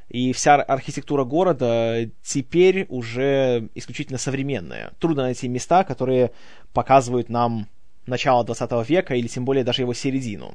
и 0.09 0.33
вся 0.33 0.55
архитектура 0.55 1.23
города 1.23 2.09
теперь 2.21 2.85
уже 2.89 3.69
исключительно 3.75 4.17
современная. 4.17 4.91
Трудно 4.99 5.23
найти 5.23 5.47
места, 5.47 5.85
которые 5.85 6.31
показывают 6.73 7.29
нам 7.29 7.69
начало 8.07 8.43
20 8.43 8.89
века 8.89 9.15
или 9.15 9.27
тем 9.27 9.45
более 9.45 9.63
даже 9.63 9.83
его 9.83 9.93
середину. 9.93 10.53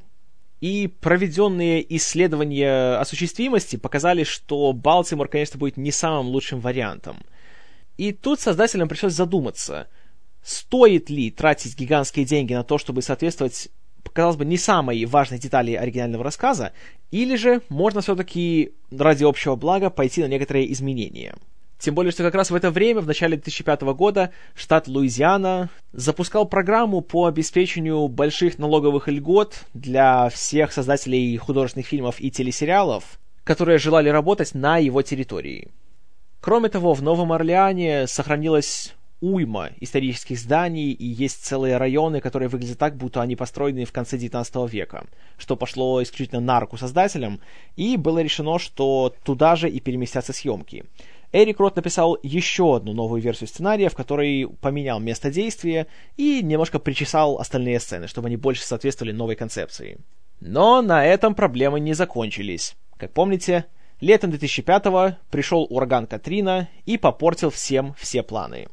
И 0.61 0.89
проведенные 1.01 1.83
исследования 1.97 2.99
осуществимости 2.99 3.77
показали, 3.77 4.25
что 4.25 4.75
Балтимор, 4.75 5.29
конечно, 5.29 5.59
будет 5.59 5.79
не 5.79 5.91
самым 5.91 6.27
лучшим 6.27 6.61
вариантом. 6.61 7.17
И 7.97 8.13
тут 8.13 8.41
создателям 8.41 8.91
пришлось 8.91 9.15
задуматься, 9.15 9.89
стоит 10.43 11.09
ли 11.09 11.31
тратить 11.31 11.79
гигантские 11.79 12.27
деньги 12.27 12.53
на 12.53 12.63
то, 12.63 12.77
чтобы 12.77 13.01
соответствовать 13.01 13.71
казалось 14.13 14.37
бы, 14.37 14.45
не 14.45 14.57
самой 14.57 15.05
важной 15.05 15.39
детали 15.39 15.75
оригинального 15.75 16.25
рассказа, 16.25 16.73
или 17.11 17.37
же 17.37 17.63
можно 17.69 18.01
все-таки 18.01 18.73
ради 18.91 19.25
общего 19.25 19.57
блага 19.57 19.91
пойти 19.91 20.23
на 20.23 20.27
некоторые 20.27 20.73
изменения. 20.73 21.35
Тем 21.83 21.97
более, 21.97 22.13
что 22.13 22.23
как 22.23 22.37
раз 22.37 22.53
в 22.53 22.55
это 22.55 22.71
время, 22.71 23.01
в 23.01 23.09
начале 23.09 23.37
2005 23.37 23.83
года, 23.97 24.31
штат 24.55 24.87
Луизиана 24.87 25.69
запускал 25.93 26.47
программу 26.47 27.01
по 27.01 27.27
обеспечению 27.27 28.07
больших 28.07 28.59
налоговых 28.61 29.09
льгот 29.09 29.65
для 29.75 30.29
всех 30.29 30.73
создателей 30.73 31.37
художественных 31.39 31.89
фильмов 31.89 32.21
и 32.21 32.31
телесериалов, 32.31 33.19
которые 33.43 33.79
желали 33.79 34.09
работать 34.11 34.55
на 34.55 34.79
его 34.79 35.03
территории. 35.03 35.73
Кроме 36.41 36.69
того, 36.69 36.95
в 36.95 37.03
Новом 37.03 37.33
Орлеане 37.33 38.07
сохранилась 38.07 38.95
уйма 39.23 39.71
исторических 39.81 40.39
зданий, 40.39 40.91
и 40.91 41.07
есть 41.07 41.45
целые 41.45 41.79
районы, 41.79 42.21
которые 42.21 42.49
выглядят 42.49 42.79
так, 42.79 42.97
будто 42.97 43.23
они 43.23 43.37
построены 43.37 43.85
в 43.85 43.93
конце 43.93 44.19
19 44.19 44.71
века, 44.71 45.07
что 45.39 45.57
пошло 45.57 46.03
исключительно 46.03 46.41
на 46.41 46.61
руку 46.61 46.77
создателям, 46.77 47.41
и 47.77 47.97
было 47.97 48.19
решено, 48.19 48.59
что 48.59 49.15
туда 49.25 49.57
же 49.57 49.71
и 49.71 49.81
переместятся 49.81 50.33
съемки. 50.33 50.85
Эрик 51.31 51.61
Рот 51.61 51.77
написал 51.77 52.19
еще 52.23 52.77
одну 52.77 52.93
новую 52.93 53.23
версию 53.23 53.49
сценария, 53.49 53.89
в 53.89 53.95
которой 53.95 54.49
поменял 54.61 55.01
место 55.01 55.31
действия 55.31 55.87
и 56.17 56.43
немножко 56.43 56.79
причесал 56.79 57.39
остальные 57.39 57.81
сцены, 57.81 58.09
чтобы 58.09 58.27
они 58.27 58.37
больше 58.37 58.65
соответствовали 58.65 59.13
новой 59.13 59.37
концепции. 59.37 59.99
Но 60.41 60.83
на 60.83 61.07
этом 61.07 61.35
проблемы 61.35 61.79
не 61.81 61.95
закончились. 61.95 62.75
Как 62.99 63.13
помните, 63.13 63.67
летом 64.01 64.31
2005 64.31 65.17
пришел 65.31 65.67
ураган 65.71 66.07
Катрина 66.07 66.69
и 66.85 66.99
попортил 66.99 67.51
всем 67.51 67.95
все 67.95 68.23
планы 68.23 68.67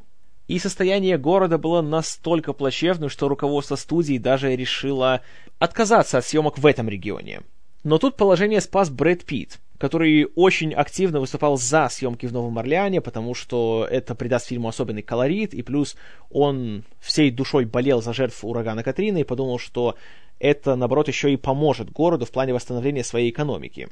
и 0.49 0.57
состояние 0.57 1.19
города 1.19 1.59
было 1.59 1.81
настолько 1.81 2.53
плачевным, 2.53 3.09
что 3.09 3.29
руководство 3.29 3.75
студии 3.75 4.17
даже 4.17 4.55
решило 4.55 5.21
отказаться 5.59 6.17
от 6.17 6.25
съемок 6.25 6.57
в 6.57 6.65
этом 6.65 6.89
регионе. 6.89 7.41
Но 7.83 7.99
тут 7.99 8.17
положение 8.17 8.59
спас 8.59 8.89
Брэд 8.89 9.25
Питт, 9.25 9.59
который 9.77 10.27
очень 10.35 10.73
активно 10.73 11.19
выступал 11.19 11.55
за 11.57 11.87
съемки 11.89 12.25
в 12.25 12.33
Новом 12.33 12.57
Орлеане, 12.57 12.99
потому 12.99 13.35
что 13.35 13.87
это 13.89 14.15
придаст 14.15 14.47
фильму 14.47 14.69
особенный 14.69 15.03
колорит, 15.03 15.53
и 15.53 15.61
плюс 15.61 15.95
он 16.31 16.83
всей 16.99 17.29
душой 17.29 17.65
болел 17.65 18.01
за 18.01 18.11
жертв 18.13 18.43
урагана 18.43 18.83
Катрины 18.83 19.21
и 19.21 19.25
подумал, 19.25 19.59
что 19.59 19.97
это, 20.39 20.75
наоборот, 20.75 21.07
еще 21.07 21.31
и 21.31 21.37
поможет 21.37 21.91
городу 21.91 22.25
в 22.25 22.31
плане 22.31 22.55
восстановления 22.55 23.03
своей 23.03 23.29
экономики. 23.29 23.87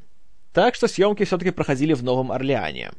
Так 0.54 0.74
что 0.74 0.88
съемки 0.88 1.24
все-таки 1.24 1.52
проходили 1.52 1.94
в 1.94 2.04
Новом 2.04 2.32
Орлеане. 2.32 2.94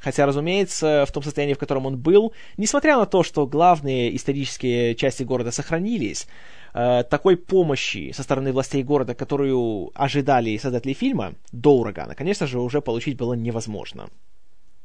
Хотя, 0.00 0.26
разумеется, 0.26 1.04
в 1.06 1.12
том 1.12 1.22
состоянии, 1.22 1.54
в 1.54 1.58
котором 1.58 1.86
он 1.86 1.98
был, 1.98 2.32
несмотря 2.56 2.96
на 2.96 3.06
то, 3.06 3.22
что 3.22 3.46
главные 3.46 4.14
исторические 4.14 4.94
части 4.94 5.24
города 5.24 5.50
сохранились, 5.50 6.28
э, 6.74 7.02
такой 7.02 7.36
помощи 7.36 8.12
со 8.14 8.22
стороны 8.22 8.52
властей 8.52 8.82
города, 8.82 9.14
которую 9.14 9.90
ожидали 9.94 10.56
создатели 10.56 10.92
фильма 10.92 11.34
до 11.50 11.76
урагана, 11.78 12.14
конечно 12.14 12.46
же, 12.46 12.60
уже 12.60 12.80
получить 12.80 13.16
было 13.16 13.34
невозможно. 13.34 14.08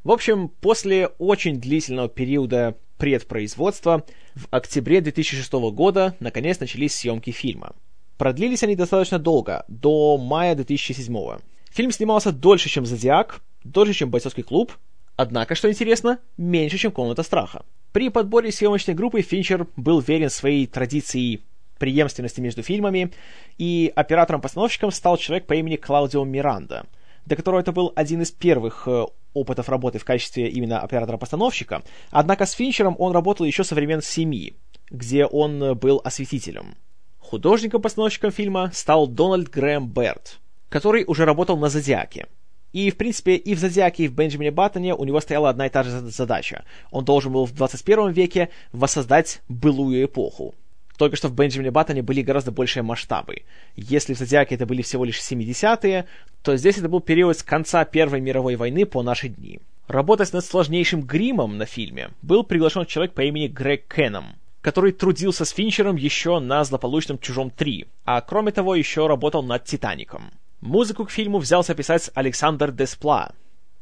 В 0.04 0.12
общем, 0.12 0.50
после 0.50 1.08
очень 1.20 1.62
длительного 1.62 2.10
периода 2.10 2.76
предпроизводства, 2.98 4.04
в 4.36 4.48
октябре 4.52 5.00
2006 5.02 5.54
года 5.72 6.16
наконец 6.20 6.60
начались 6.60 6.96
съемки 6.96 7.32
фильма. 7.32 7.76
Продлились 8.18 8.64
они 8.64 8.76
достаточно 8.76 9.20
долго, 9.20 9.64
до 9.68 10.18
мая 10.18 10.56
2007. 10.56 11.40
Фильм 11.72 11.92
снимался 11.92 12.32
дольше, 12.32 12.70
чем 12.70 12.86
«Зодиак», 12.86 13.42
дольше, 13.64 13.94
чем 13.94 14.10
«Бойцовский 14.10 14.44
клуб», 14.44 14.74
Однако, 15.16 15.56
что 15.56 15.70
интересно, 15.70 16.20
меньше, 16.38 16.78
чем 16.78 16.92
«Комната 16.92 17.24
страха». 17.24 17.64
При 17.92 18.10
подборе 18.10 18.52
съемочной 18.52 18.96
группы 18.96 19.22
Финчер 19.22 19.68
был 19.76 20.00
верен 20.00 20.30
своей 20.30 20.66
традиции 20.66 21.42
преемственности 21.78 22.42
между 22.42 22.64
фильмами, 22.64 23.12
и 23.58 23.92
оператором-постановщиком 23.96 24.92
стал 24.92 25.18
человек 25.18 25.46
по 25.46 25.54
имени 25.54 25.76
Клаудио 25.76 26.24
Миранда, 26.24 26.86
до 27.26 27.36
которого 27.36 27.60
это 27.60 27.72
был 27.72 27.94
один 27.96 28.22
из 28.22 28.32
первых 28.32 28.88
э, 28.88 29.06
опытов 29.34 29.70
работы 29.70 30.00
в 30.00 30.06
качестве 30.06 30.50
именно 30.50 30.80
оператора-постановщика, 30.80 31.84
однако 32.10 32.46
с 32.46 32.54
Финчером 32.54 32.96
он 32.98 33.12
работал 33.12 33.46
еще 33.46 33.64
со 33.64 33.76
времен 33.76 34.02
«Семьи», 34.02 34.56
где 34.90 35.26
он 35.26 35.78
был 35.78 36.02
осветителем. 36.04 36.76
Художником-постановщиком 37.20 38.32
фильма 38.32 38.72
стал 38.74 39.08
Дональд 39.08 39.50
Грэм 39.50 39.88
Берт, 39.88 40.40
который 40.70 41.04
уже 41.06 41.26
работал 41.26 41.58
на 41.58 41.70
«Зодиаке», 41.70 42.28
и, 42.74 42.90
в 42.90 42.98
принципе, 42.98 43.36
и 43.36 43.56
в 43.56 43.60
«Зодиаке», 43.60 44.06
и 44.06 44.08
в 44.08 44.14
«Бенджамине 44.14 44.52
Баттоне» 44.52 44.96
у 44.96 45.06
него 45.06 45.22
стояла 45.22 45.50
одна 45.50 45.68
и 45.68 45.70
та 45.70 45.84
же 45.84 45.92
задача. 46.10 46.66
Он 46.92 47.06
должен 47.06 47.32
был 47.32 47.46
в 47.46 47.54
21 47.54 48.12
веке 48.12 48.50
воссоздать 48.72 49.42
былую 49.48 50.04
эпоху. 50.04 50.56
Только 50.98 51.16
что 51.16 51.28
в 51.28 51.36
«Бенджамине 51.36 51.72
Баттоне» 51.72 52.02
были 52.02 52.22
гораздо 52.22 52.52
большие 52.52 52.84
масштабы. 52.84 53.44
Если 53.76 54.14
в 54.14 54.18
«Зодиаке» 54.18 54.56
это 54.56 54.66
были 54.66 54.82
всего 54.82 55.06
лишь 55.06 55.20
70-е, 55.20 56.06
то 56.42 56.58
здесь 56.58 56.78
это 56.78 56.90
был 56.90 57.00
период 57.00 57.38
с 57.38 57.44
конца 57.44 57.86
Первой 57.86 58.22
мировой 58.22 58.56
войны 58.56 58.86
по 58.86 59.04
наши 59.04 59.30
дни. 59.30 59.60
Работать 59.88 60.34
над 60.34 60.44
сложнейшим 60.44 61.02
гримом 61.02 61.58
на 61.58 61.66
фильме 61.66 62.10
был 62.22 62.44
приглашен 62.44 62.86
человек 62.86 63.14
по 63.14 63.22
имени 63.22 63.48
Грег 63.48 63.94
Кенном, 63.94 64.36
который 64.62 64.94
трудился 64.94 65.46
с 65.46 65.52
Финчером 65.52 65.96
еще 65.96 66.40
на 66.40 66.64
злополучном 66.64 67.20
«Чужом 67.20 67.52
3», 67.56 67.86
а 68.06 68.22
кроме 68.22 68.52
того 68.52 68.74
еще 68.76 69.06
работал 69.06 69.44
над 69.44 69.66
«Титаником». 69.66 70.32
Музыку 70.66 71.04
к 71.04 71.12
фильму 71.12 71.40
взялся 71.40 71.76
писать 71.76 72.10
Александр 72.14 72.72
Деспла, 72.72 73.34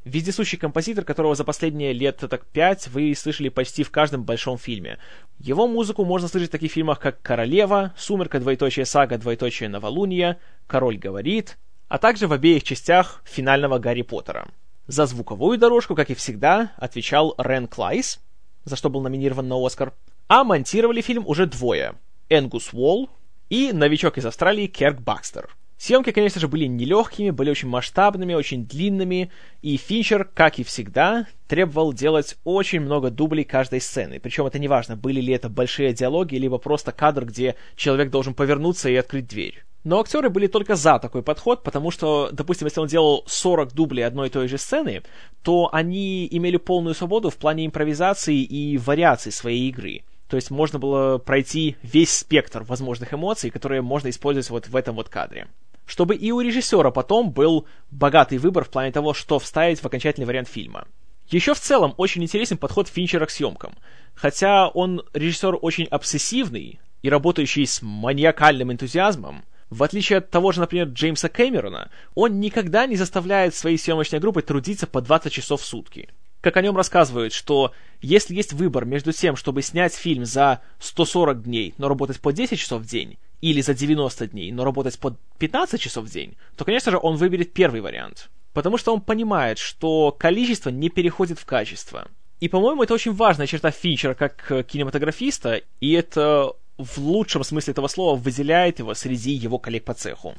вездесущий 0.03 0.57
композитор, 0.57 1.05
которого 1.05 1.35
за 1.35 1.43
последние 1.43 1.93
лет 1.93 2.17
так 2.27 2.43
пять 2.47 2.87
вы 2.87 3.13
слышали 3.13 3.49
почти 3.49 3.83
в 3.83 3.91
каждом 3.91 4.23
большом 4.23 4.57
фильме. 4.57 4.97
Его 5.37 5.67
музыку 5.67 6.05
можно 6.05 6.27
слышать 6.27 6.49
в 6.49 6.51
таких 6.51 6.71
фильмах, 6.71 6.99
как 6.99 7.21
«Королева», 7.21 7.93
«Сумерка», 7.95 8.39
«Двоеточие 8.39 8.87
сага», 8.87 9.19
«Двоеточие 9.19 9.69
новолуние», 9.69 10.39
«Король 10.65 10.97
говорит», 10.97 11.59
а 11.87 11.99
также 11.99 12.27
в 12.27 12.33
обеих 12.33 12.63
частях 12.63 13.21
финального 13.25 13.77
Гарри 13.77 14.01
Поттера. 14.01 14.47
За 14.87 15.05
звуковую 15.05 15.59
дорожку, 15.59 15.93
как 15.93 16.09
и 16.09 16.15
всегда, 16.15 16.71
отвечал 16.77 17.35
Рен 17.37 17.67
Клайс, 17.67 18.19
за 18.65 18.75
что 18.75 18.89
был 18.89 19.01
номинирован 19.01 19.47
на 19.47 19.63
Оскар, 19.63 19.93
а 20.27 20.43
монтировали 20.43 21.01
фильм 21.01 21.27
уже 21.27 21.45
двое— 21.45 21.93
Энгус 22.29 22.73
Уолл 22.73 23.07
и 23.49 23.71
новичок 23.71 24.17
из 24.17 24.25
Австралии 24.25 24.65
Керк 24.65 24.99
Бакстер— 24.99 25.55
Съемки, 25.81 26.11
конечно 26.11 26.39
же, 26.39 26.47
были 26.47 26.65
нелегкими, 26.65 27.31
были 27.31 27.49
очень 27.49 27.67
масштабными, 27.67 28.35
очень 28.35 28.67
длинными, 28.67 29.31
и 29.63 29.77
Финчер, 29.77 30.25
как 30.25 30.59
и 30.59 30.63
всегда, 30.63 31.25
требовал 31.47 31.91
делать 31.91 32.37
очень 32.43 32.81
много 32.81 33.09
дублей 33.09 33.45
каждой 33.45 33.81
сцены. 33.81 34.19
Причем 34.19 34.45
это 34.45 34.59
не 34.59 34.67
важно, 34.67 34.95
были 34.95 35.19
ли 35.19 35.33
это 35.33 35.49
большие 35.49 35.91
диалоги, 35.91 36.35
либо 36.35 36.59
просто 36.59 36.91
кадр, 36.91 37.25
где 37.25 37.55
человек 37.75 38.11
должен 38.11 38.35
повернуться 38.35 38.89
и 38.91 38.95
открыть 38.95 39.27
дверь. 39.27 39.65
Но 39.83 39.99
актеры 39.99 40.29
были 40.29 40.45
только 40.45 40.75
за 40.75 40.99
такой 40.99 41.23
подход, 41.23 41.63
потому 41.63 41.89
что, 41.89 42.29
допустим, 42.31 42.67
если 42.67 42.79
он 42.79 42.87
делал 42.87 43.23
40 43.25 43.73
дублей 43.73 44.05
одной 44.05 44.27
и 44.27 44.31
той 44.31 44.47
же 44.47 44.59
сцены, 44.59 45.01
то 45.41 45.67
они 45.73 46.27
имели 46.29 46.57
полную 46.57 46.93
свободу 46.93 47.31
в 47.31 47.37
плане 47.37 47.65
импровизации 47.65 48.43
и 48.43 48.77
вариаций 48.77 49.31
своей 49.31 49.67
игры. 49.69 50.03
То 50.27 50.35
есть 50.35 50.51
можно 50.51 50.77
было 50.77 51.17
пройти 51.17 51.75
весь 51.81 52.11
спектр 52.11 52.61
возможных 52.61 53.15
эмоций, 53.15 53.49
которые 53.49 53.81
можно 53.81 54.11
использовать 54.11 54.51
вот 54.51 54.67
в 54.67 54.75
этом 54.75 54.95
вот 54.95 55.09
кадре 55.09 55.47
чтобы 55.91 56.15
и 56.15 56.31
у 56.31 56.39
режиссера 56.39 56.89
потом 56.89 57.31
был 57.31 57.67
богатый 57.89 58.37
выбор 58.37 58.63
в 58.63 58.69
плане 58.69 58.93
того, 58.93 59.13
что 59.13 59.39
вставить 59.39 59.81
в 59.81 59.85
окончательный 59.85 60.25
вариант 60.25 60.47
фильма. 60.47 60.87
Еще 61.27 61.53
в 61.53 61.59
целом 61.59 61.95
очень 61.97 62.23
интересен 62.23 62.57
подход 62.57 62.87
Финчера 62.87 63.25
к 63.25 63.29
съемкам. 63.29 63.75
Хотя 64.15 64.69
он 64.69 65.03
режиссер 65.11 65.57
очень 65.61 65.83
обсессивный 65.87 66.79
и 67.01 67.09
работающий 67.09 67.67
с 67.67 67.81
маниакальным 67.81 68.71
энтузиазмом, 68.71 69.43
в 69.69 69.83
отличие 69.83 70.19
от 70.19 70.29
того 70.29 70.53
же, 70.53 70.61
например, 70.61 70.87
Джеймса 70.87 71.27
Кэмерона, 71.27 71.91
он 72.15 72.39
никогда 72.39 72.85
не 72.85 72.95
заставляет 72.95 73.53
своей 73.53 73.77
съемочной 73.77 74.19
группы 74.19 74.41
трудиться 74.41 74.87
по 74.87 75.01
20 75.01 75.33
часов 75.33 75.59
в 75.59 75.65
сутки. 75.65 76.07
Как 76.39 76.55
о 76.55 76.61
нем 76.61 76.77
рассказывают, 76.77 77.33
что 77.33 77.73
если 77.99 78.33
есть 78.33 78.53
выбор 78.53 78.85
между 78.85 79.11
тем, 79.11 79.35
чтобы 79.35 79.61
снять 79.61 79.93
фильм 79.93 80.23
за 80.23 80.61
140 80.79 81.43
дней, 81.43 81.73
но 81.77 81.89
работать 81.89 82.21
по 82.21 82.31
10 82.31 82.57
часов 82.57 82.83
в 82.83 82.85
день, 82.85 83.17
или 83.41 83.61
за 83.61 83.73
90 83.73 84.27
дней, 84.27 84.51
но 84.51 84.63
работать 84.63 84.97
по 84.99 85.15
15 85.39 85.81
часов 85.81 86.05
в 86.05 86.11
день, 86.11 86.35
то, 86.55 86.65
конечно 86.65 86.91
же, 86.91 86.99
он 87.01 87.15
выберет 87.15 87.53
первый 87.53 87.81
вариант. 87.81 88.29
Потому 88.53 88.77
что 88.77 88.93
он 88.93 89.01
понимает, 89.01 89.57
что 89.57 90.11
количество 90.11 90.69
не 90.69 90.89
переходит 90.89 91.39
в 91.39 91.45
качество. 91.45 92.07
И, 92.39 92.49
по-моему, 92.49 92.83
это 92.83 92.93
очень 92.93 93.13
важная 93.13 93.47
черта 93.47 93.71
Финчера 93.71 94.13
как 94.13 94.51
э, 94.51 94.63
кинематографиста, 94.63 95.61
и 95.79 95.91
это 95.91 96.53
в 96.77 96.97
лучшем 96.97 97.43
смысле 97.43 97.71
этого 97.71 97.87
слова 97.87 98.15
выделяет 98.15 98.79
его 98.79 98.93
среди 98.93 99.31
его 99.31 99.59
коллег 99.59 99.85
по 99.85 99.93
цеху. 99.93 100.35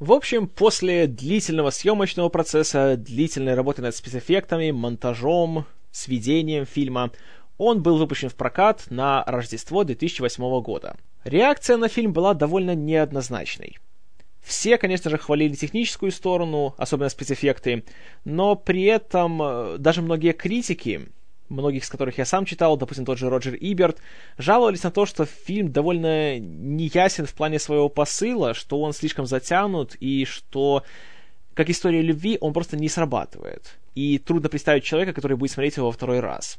В 0.00 0.12
общем, 0.12 0.48
после 0.48 1.06
длительного 1.06 1.70
съемочного 1.70 2.28
процесса, 2.28 2.96
длительной 2.96 3.54
работы 3.54 3.80
над 3.80 3.94
спецэффектами, 3.94 4.72
монтажом, 4.72 5.66
сведением 5.92 6.66
фильма, 6.66 7.12
он 7.56 7.82
был 7.82 7.98
выпущен 7.98 8.28
в 8.28 8.34
прокат 8.34 8.84
на 8.90 9.22
Рождество 9.26 9.84
2008 9.84 10.60
года. 10.60 10.96
Реакция 11.24 11.78
на 11.78 11.88
фильм 11.88 12.12
была 12.12 12.34
довольно 12.34 12.74
неоднозначной. 12.74 13.78
Все, 14.42 14.76
конечно 14.76 15.10
же, 15.10 15.16
хвалили 15.16 15.54
техническую 15.54 16.12
сторону, 16.12 16.74
особенно 16.76 17.08
спецэффекты, 17.08 17.84
но 18.26 18.56
при 18.56 18.84
этом 18.84 19.42
э, 19.42 19.78
даже 19.78 20.02
многие 20.02 20.32
критики, 20.32 21.08
многих 21.48 21.84
из 21.84 21.88
которых 21.88 22.18
я 22.18 22.26
сам 22.26 22.44
читал, 22.44 22.76
допустим, 22.76 23.06
тот 23.06 23.16
же 23.16 23.30
Роджер 23.30 23.54
Иберт, 23.54 24.02
жаловались 24.36 24.82
на 24.82 24.90
то, 24.90 25.06
что 25.06 25.24
фильм 25.24 25.72
довольно 25.72 26.38
неясен 26.38 27.24
в 27.24 27.32
плане 27.32 27.58
своего 27.58 27.88
посыла, 27.88 28.52
что 28.52 28.82
он 28.82 28.92
слишком 28.92 29.24
затянут 29.24 29.96
и 29.98 30.26
что, 30.26 30.82
как 31.54 31.70
история 31.70 32.02
любви, 32.02 32.36
он 32.38 32.52
просто 32.52 32.76
не 32.76 32.90
срабатывает. 32.90 33.78
И 33.94 34.18
трудно 34.18 34.50
представить 34.50 34.84
человека, 34.84 35.14
который 35.14 35.38
будет 35.38 35.52
смотреть 35.52 35.78
его 35.78 35.86
во 35.86 35.92
второй 35.92 36.20
раз. 36.20 36.58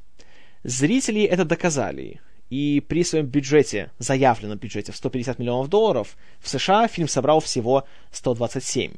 Зрители 0.63 1.21
это 1.21 1.45
доказали. 1.45 2.19
И 2.49 2.83
при 2.87 3.03
своем 3.03 3.25
бюджете, 3.25 3.91
заявленном 3.97 4.57
бюджете 4.57 4.91
в 4.91 4.95
150 4.95 5.39
миллионов 5.39 5.69
долларов, 5.69 6.15
в 6.39 6.47
США 6.47 6.87
фильм 6.87 7.07
собрал 7.07 7.39
всего 7.39 7.85
127. 8.11 8.93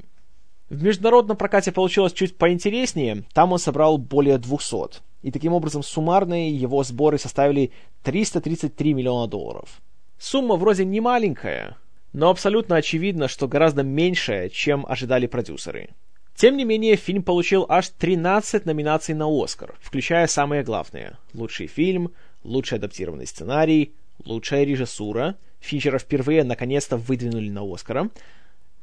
В 0.70 0.84
международном 0.84 1.38
прокате 1.38 1.72
получилось 1.72 2.12
чуть 2.12 2.38
поинтереснее, 2.38 3.24
там 3.34 3.54
он 3.54 3.60
собрал 3.60 3.98
более 3.98 4.38
200. 4.38 5.02
И 5.24 5.32
таким 5.32 5.54
образом 5.54 5.82
суммарные 5.82 6.52
его 6.52 6.84
сборы 6.84 7.18
составили 7.18 7.72
333 8.04 8.94
миллиона 8.94 9.28
долларов. 9.28 9.82
Сумма 10.20 10.56
вроде 10.56 10.84
не 10.84 11.00
маленькая, 11.00 11.78
но 12.12 12.30
абсолютно 12.30 12.76
очевидно, 12.76 13.28
что 13.28 13.48
гораздо 13.48 13.84
меньшая, 13.84 14.50
чем 14.50 14.86
ожидали 14.88 15.28
продюсеры. 15.28 15.90
Тем 16.36 16.56
не 16.56 16.66
менее, 16.66 16.98
фильм 16.98 17.24
получил 17.24 17.66
аж 17.68 17.90
13 17.90 18.66
номинаций 18.66 19.16
на 19.16 19.26
Оскар, 19.28 19.76
включая 19.82 20.28
самые 20.28 20.64
главные. 20.64 21.18
Лучший 21.34 21.68
фильм, 21.68 22.12
лучший 22.48 22.78
адаптированный 22.78 23.28
сценарий, 23.28 23.94
лучшая 24.26 24.64
режиссура. 24.64 25.38
Финчера 25.60 26.00
впервые 26.00 26.44
наконец-то 26.44 26.98
выдвинули 26.98 27.50
на 27.50 27.62
Оскара. 27.62 28.10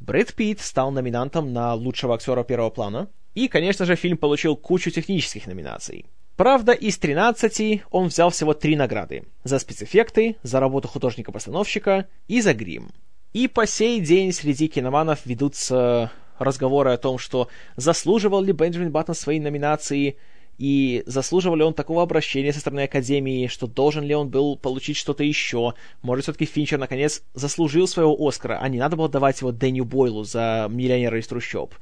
Брэд 0.01 0.35
Питт 0.35 0.61
стал 0.61 0.91
номинантом 0.93 1.53
на 1.53 1.75
лучшего 1.75 2.15
актера 2.15 2.45
первого 2.45 2.71
плана. 2.71 3.09
И, 3.35 3.49
конечно 3.49 3.85
же, 3.85 3.97
фильм 3.97 4.17
получил 4.17 4.57
кучу 4.57 4.91
технических 4.91 5.47
номинаций. 5.47 6.07
Правда, 6.37 6.73
из 6.73 6.99
13 6.99 7.83
он 7.91 8.09
взял 8.09 8.31
всего 8.31 8.55
три 8.55 8.77
награды. 8.77 9.25
За 9.45 9.59
спецэффекты, 9.59 10.37
за 10.43 10.61
работу 10.61 10.89
художника-постановщика 10.89 12.09
и 12.29 12.41
за 12.41 12.55
грим. 12.55 12.91
И 13.33 13.49
по 13.49 13.67
сей 13.67 14.01
день 14.01 14.33
среди 14.33 14.69
киноманов 14.69 15.27
ведутся 15.27 16.13
разговоры 16.39 16.91
о 16.91 16.99
том, 16.99 17.19
что 17.19 17.49
заслуживал 17.77 18.43
ли 18.43 18.53
Бенджамин 18.53 18.91
Баттон 18.91 19.15
своей 19.15 19.41
номинации, 19.41 20.17
и 20.59 21.03
заслуживал 21.07 21.57
ли 21.57 21.65
он 21.65 21.75
такого 21.75 22.03
обращения 22.03 22.53
со 22.53 22.61
стороны 22.61 22.85
Академии, 22.85 23.49
что 23.49 23.67
должен 23.67 24.05
ли 24.05 24.15
он 24.15 24.29
был 24.29 24.57
получить 24.57 24.97
что-то 24.97 25.25
еще. 25.25 25.75
Может, 26.03 26.25
все-таки 26.25 26.45
Финчер, 26.45 26.79
наконец, 26.79 27.23
заслужил 27.35 27.89
своего 27.89 28.17
Оскара, 28.27 28.59
а 28.61 28.69
не 28.69 28.79
надо 28.79 28.97
было 28.97 29.09
давать 29.09 29.41
его 29.41 29.53
Дэнни 29.53 29.81
Бойлу 29.81 30.25
за 30.25 30.69
«Миллионера 30.71 31.19
из 31.19 31.27
трущоб». 31.27 31.75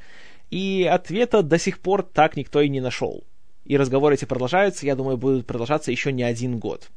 И 0.50 0.88
ответа 0.90 1.42
до 1.42 1.58
сих 1.58 1.80
пор 1.80 2.02
так 2.02 2.36
никто 2.36 2.60
и 2.60 2.68
не 2.68 2.80
нашел. 2.80 3.24
И 3.64 3.76
разговоры 3.76 4.14
эти 4.16 4.24
продолжаются, 4.24 4.86
я 4.86 4.96
думаю, 4.96 5.16
будут 5.16 5.46
продолжаться 5.46 5.90
еще 5.90 6.12
не 6.12 6.22
один 6.22 6.58
год. 6.58 6.90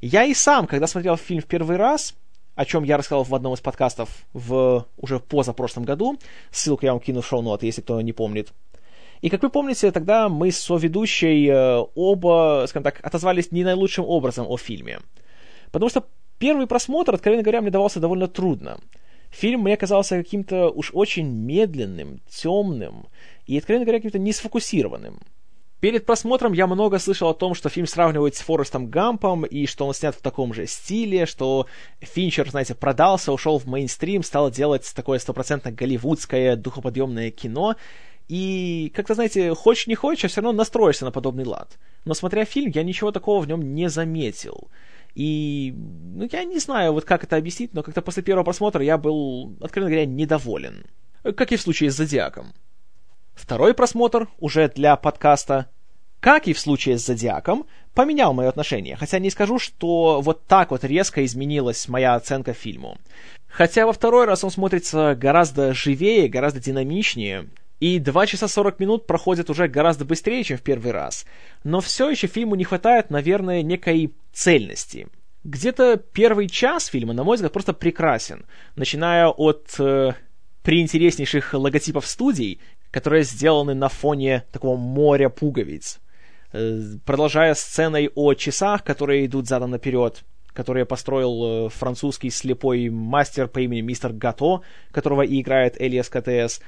Я 0.00 0.24
и 0.24 0.34
сам, 0.34 0.66
когда 0.66 0.86
смотрел 0.86 1.16
фильм 1.16 1.40
в 1.40 1.46
первый 1.46 1.76
раз, 1.76 2.14
о 2.54 2.64
чем 2.64 2.84
я 2.84 2.96
рассказал 2.96 3.24
в 3.24 3.34
одном 3.34 3.54
из 3.54 3.60
подкастов 3.60 4.10
в 4.32 4.86
уже 4.96 5.18
позапрошлом 5.18 5.84
году. 5.84 6.18
Ссылку 6.50 6.84
я 6.84 6.92
вам 6.92 7.00
кину 7.00 7.22
в 7.22 7.26
шоу-ноты, 7.26 7.66
если 7.66 7.80
кто 7.80 8.00
не 8.00 8.12
помнит. 8.12 8.52
И 9.20 9.28
как 9.28 9.42
вы 9.42 9.50
помните, 9.50 9.92
тогда 9.92 10.28
мы 10.28 10.50
с 10.50 10.58
соведущей 10.58 11.48
э, 11.48 11.84
оба, 11.94 12.64
скажем 12.68 12.84
так, 12.84 13.00
отозвались 13.02 13.52
не 13.52 13.64
наилучшим 13.64 14.04
образом 14.06 14.46
о 14.48 14.56
фильме. 14.56 15.00
Потому 15.70 15.90
что 15.90 16.06
первый 16.38 16.66
просмотр, 16.66 17.14
откровенно 17.14 17.42
говоря, 17.42 17.60
мне 17.60 17.70
давался 17.70 18.00
довольно 18.00 18.28
трудно. 18.28 18.78
Фильм 19.30 19.60
мне 19.60 19.76
казался 19.76 20.16
каким-то 20.16 20.70
уж 20.70 20.90
очень 20.92 21.28
медленным, 21.28 22.20
темным 22.28 23.06
и, 23.46 23.58
откровенно 23.58 23.84
говоря, 23.84 23.98
каким-то 23.98 24.18
несфокусированным. 24.18 25.20
Перед 25.80 26.04
просмотром 26.04 26.52
я 26.52 26.66
много 26.66 26.98
слышал 26.98 27.30
о 27.30 27.34
том, 27.34 27.54
что 27.54 27.70
фильм 27.70 27.86
сравнивают 27.86 28.36
с 28.36 28.40
Форестом 28.40 28.88
Гампом, 28.88 29.46
и 29.46 29.64
что 29.64 29.86
он 29.86 29.94
снят 29.94 30.14
в 30.14 30.20
таком 30.20 30.52
же 30.52 30.66
стиле, 30.66 31.24
что 31.24 31.66
Финчер, 32.00 32.50
знаете, 32.50 32.74
продался, 32.74 33.32
ушел 33.32 33.58
в 33.58 33.66
мейнстрим, 33.66 34.22
стал 34.22 34.50
делать 34.50 34.90
такое 34.94 35.18
стопроцентно 35.18 35.72
голливудское 35.72 36.56
духоподъемное 36.56 37.30
кино, 37.30 37.76
и, 38.30 38.92
как-то, 38.94 39.14
знаете, 39.14 39.56
хочешь 39.56 39.88
не 39.88 39.96
хочешь, 39.96 40.26
а 40.26 40.28
все 40.28 40.40
равно 40.40 40.56
настроишься 40.56 41.04
на 41.04 41.10
подобный 41.10 41.44
лад. 41.44 41.80
Но 42.04 42.14
смотря 42.14 42.44
фильм, 42.44 42.70
я 42.72 42.84
ничего 42.84 43.10
такого 43.10 43.42
в 43.42 43.48
нем 43.48 43.74
не 43.74 43.90
заметил. 43.90 44.70
И, 45.16 45.74
ну, 45.76 46.28
я 46.30 46.44
не 46.44 46.60
знаю, 46.60 46.92
вот 46.92 47.04
как 47.04 47.24
это 47.24 47.34
объяснить, 47.34 47.74
но 47.74 47.82
как-то 47.82 48.02
после 48.02 48.22
первого 48.22 48.44
просмотра 48.44 48.84
я 48.84 48.98
был, 48.98 49.56
откровенно 49.60 49.90
говоря, 49.90 50.06
недоволен. 50.06 50.84
Как 51.24 51.50
и 51.50 51.56
в 51.56 51.60
случае 51.60 51.90
с 51.90 51.96
«Зодиаком». 51.96 52.52
Второй 53.34 53.74
просмотр, 53.74 54.28
уже 54.38 54.68
для 54.68 54.94
подкаста, 54.94 55.68
как 56.20 56.46
и 56.46 56.52
в 56.52 56.60
случае 56.60 56.98
с 56.98 57.06
«Зодиаком», 57.06 57.66
поменял 57.94 58.32
мое 58.32 58.48
отношение, 58.48 58.94
хотя 58.94 59.18
не 59.18 59.30
скажу, 59.30 59.58
что 59.58 60.20
вот 60.20 60.46
так 60.46 60.70
вот 60.70 60.84
резко 60.84 61.24
изменилась 61.24 61.88
моя 61.88 62.14
оценка 62.14 62.52
фильму. 62.52 62.96
Хотя 63.48 63.86
во 63.86 63.92
второй 63.92 64.26
раз 64.26 64.44
он 64.44 64.52
смотрится 64.52 65.16
гораздо 65.16 65.74
живее, 65.74 66.28
гораздо 66.28 66.60
динамичнее, 66.60 67.48
и 67.80 67.98
2 67.98 68.26
часа 68.26 68.46
40 68.46 68.78
минут 68.78 69.06
проходят 69.06 69.50
уже 69.50 69.66
гораздо 69.66 70.04
быстрее, 70.04 70.44
чем 70.44 70.58
в 70.58 70.62
первый 70.62 70.92
раз. 70.92 71.24
Но 71.64 71.80
все 71.80 72.10
еще 72.10 72.26
фильму 72.26 72.54
не 72.54 72.64
хватает, 72.64 73.10
наверное, 73.10 73.62
некой 73.62 74.12
цельности. 74.32 75.08
Где-то 75.44 75.96
первый 75.96 76.48
час 76.48 76.86
фильма, 76.86 77.14
на 77.14 77.24
мой 77.24 77.36
взгляд, 77.36 77.52
просто 77.52 77.72
прекрасен. 77.72 78.44
Начиная 78.76 79.28
от 79.28 79.74
э, 79.78 80.12
приинтереснейших 80.62 81.54
логотипов 81.54 82.06
студий, 82.06 82.60
которые 82.90 83.24
сделаны 83.24 83.74
на 83.74 83.88
фоне 83.88 84.44
такого 84.52 84.76
моря 84.76 85.30
пуговиц. 85.30 86.00
Э, 86.52 86.80
продолжая 87.06 87.54
сценой 87.54 88.10
о 88.14 88.34
часах, 88.34 88.84
которые 88.84 89.24
идут 89.24 89.46
задом 89.46 89.70
наперед, 89.70 90.22
которые 90.52 90.84
построил 90.84 91.66
э, 91.66 91.68
французский 91.70 92.30
слепой 92.30 92.88
мастер 92.88 93.48
по 93.48 93.60
имени 93.60 93.80
мистер 93.80 94.12
Гато, 94.12 94.62
которого 94.90 95.22
и 95.22 95.40
играет 95.40 95.80
Элиас 95.80 96.08
КТС, 96.08 96.60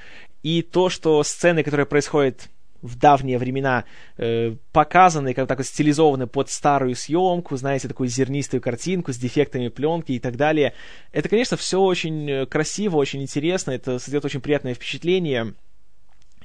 и 0.43 0.63
то, 0.63 0.89
что 0.89 1.23
сцены, 1.23 1.63
которые 1.63 1.87
происходят 1.87 2.49
в 2.83 2.99
давние 2.99 3.39
времена 3.39 3.85
э, 4.19 4.57
показаны, 4.73 5.35
как 5.35 5.47
так 5.47 5.59
вот 5.59 5.67
стилизованы 5.67 6.27
под 6.27 6.51
старую 6.51 6.97
съемку, 6.97 7.57
знаете, 7.57 7.89
такую 7.89 8.09
зернистую 8.09 8.61
картинку 8.61 9.13
с 9.13 9.17
дефектами 9.17 9.69
пленки 9.69 10.13
и 10.13 10.19
так 10.19 10.37
далее. 10.37 10.75
Это, 11.13 11.29
конечно, 11.29 11.57
все 11.57 11.81
очень 11.81 12.29
э, 12.29 12.47
красиво, 12.47 12.97
очень 12.97 13.23
интересно, 13.23 13.71
это 13.71 13.99
создает 13.99 14.25
очень 14.25 14.41
приятное 14.41 14.75
впечатление. 14.75 15.55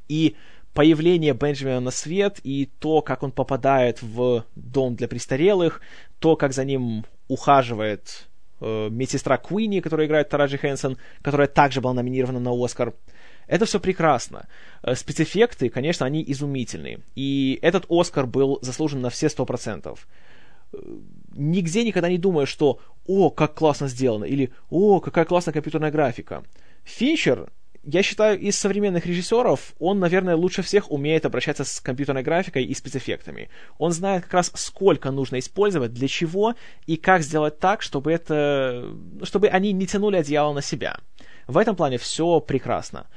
И 0.08 0.36
появление 0.74 1.34
Бенджамина 1.34 1.80
на 1.80 1.92
свет 1.92 2.40
и 2.44 2.70
то, 2.80 3.02
как 3.02 3.24
он 3.24 3.32
попадает 3.32 4.04
в 4.04 4.46
дом 4.56 4.96
для 4.96 5.08
престарелых, 5.08 5.82
то, 6.20 6.36
как 6.36 6.54
за 6.54 6.66
ним 6.66 7.04
ухаживает 7.28 8.28
э, 8.62 8.90
медсестра 8.90 9.38
Куинни, 9.38 9.80
которая 9.80 10.08
играет 10.08 10.30
Тараджи 10.30 10.58
Хэнсон, 10.58 10.98
которая 11.22 11.48
также 11.48 11.82
была 11.82 11.94
номинирована 11.94 12.40
на 12.40 12.52
Оскар. 12.52 12.94
Это 13.48 13.66
все 13.66 13.80
прекрасно. 13.80 14.48
Э, 14.84 14.96
спецэффекты, 14.96 15.70
конечно, 15.70 16.06
они 16.06 16.24
изумительные. 16.28 17.00
И 17.16 17.60
этот 17.62 17.86
Оскар 17.90 18.26
был 18.26 18.60
заслужен 18.62 19.02
на 19.02 19.10
все 19.10 19.30
сто 19.30 19.46
процентов. 19.46 20.08
Э, 20.74 20.78
нигде 21.34 21.84
никогда 21.84 22.10
не 22.10 22.18
думаю, 22.18 22.48
что 22.48 22.80
«О, 23.06 23.30
как 23.30 23.56
классно 23.56 23.88
сделано!» 23.88 24.26
или 24.26 24.52
«О, 24.70 25.00
какая 25.00 25.26
классная 25.26 25.54
компьютерная 25.54 25.92
графика!» 25.92 26.44
Финчер 26.84 27.50
я 27.90 28.04
считаю, 28.04 28.38
из 28.38 28.60
современных 28.60 29.06
режиссеров 29.06 29.74
он, 29.80 30.00
наверное, 30.00 30.36
лучше 30.36 30.62
всех 30.62 30.92
умеет 30.92 31.26
обращаться 31.26 31.64
с 31.64 31.80
компьютерной 31.80 32.22
графикой 32.22 32.66
и 32.66 32.74
спецэффектами. 32.74 33.50
Он 33.78 33.94
знает 33.94 34.24
как 34.24 34.34
раз, 34.34 34.52
сколько 34.56 35.10
нужно 35.10 35.40
использовать, 35.40 35.94
для 35.94 36.10
чего 36.10 36.56
и 36.86 36.98
как 36.98 37.22
сделать 37.22 37.60
так, 37.60 37.82
чтобы 37.82 38.12
это... 38.12 38.94
чтобы 39.24 39.48
они 39.48 39.72
не 39.72 39.88
тянули 39.88 40.18
одеяло 40.18 40.52
на 40.52 40.62
себя. 40.62 40.98
В 41.48 41.58
этом 41.58 41.78
плане 41.78 41.98
все 41.98 42.42
прекрасно. 42.42 43.08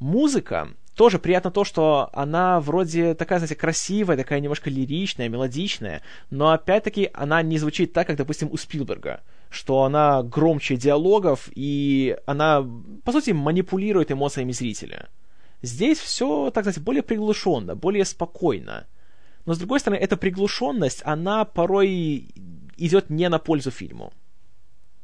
Музыка, 0.00 0.70
тоже 0.96 1.20
приятно 1.20 1.52
то, 1.52 1.62
что 1.62 2.10
она 2.12 2.58
вроде 2.58 3.14
такая, 3.14 3.38
знаете, 3.38 3.54
красивая, 3.54 4.16
такая 4.16 4.40
немножко 4.40 4.70
лиричная, 4.70 5.28
мелодичная, 5.28 6.02
но 6.30 6.50
опять-таки 6.50 7.10
она 7.14 7.42
не 7.42 7.58
звучит 7.58 7.92
так, 7.92 8.08
как, 8.08 8.16
допустим, 8.16 8.48
у 8.50 8.56
Спилберга 8.56 9.20
что 9.56 9.84
она 9.84 10.22
громче 10.22 10.76
диалогов, 10.76 11.48
и 11.54 12.16
она, 12.26 12.64
по 13.04 13.12
сути, 13.12 13.30
манипулирует 13.30 14.12
эмоциями 14.12 14.52
зрителя. 14.52 15.08
Здесь 15.62 15.98
все, 15.98 16.50
так 16.50 16.64
сказать, 16.64 16.82
более 16.82 17.02
приглушенно, 17.02 17.74
более 17.74 18.04
спокойно. 18.04 18.86
Но, 19.46 19.54
с 19.54 19.58
другой 19.58 19.80
стороны, 19.80 19.98
эта 19.98 20.16
приглушенность, 20.16 21.00
она 21.04 21.44
порой 21.44 22.28
идет 22.76 23.08
не 23.10 23.28
на 23.28 23.38
пользу 23.38 23.70
фильму. 23.70 24.12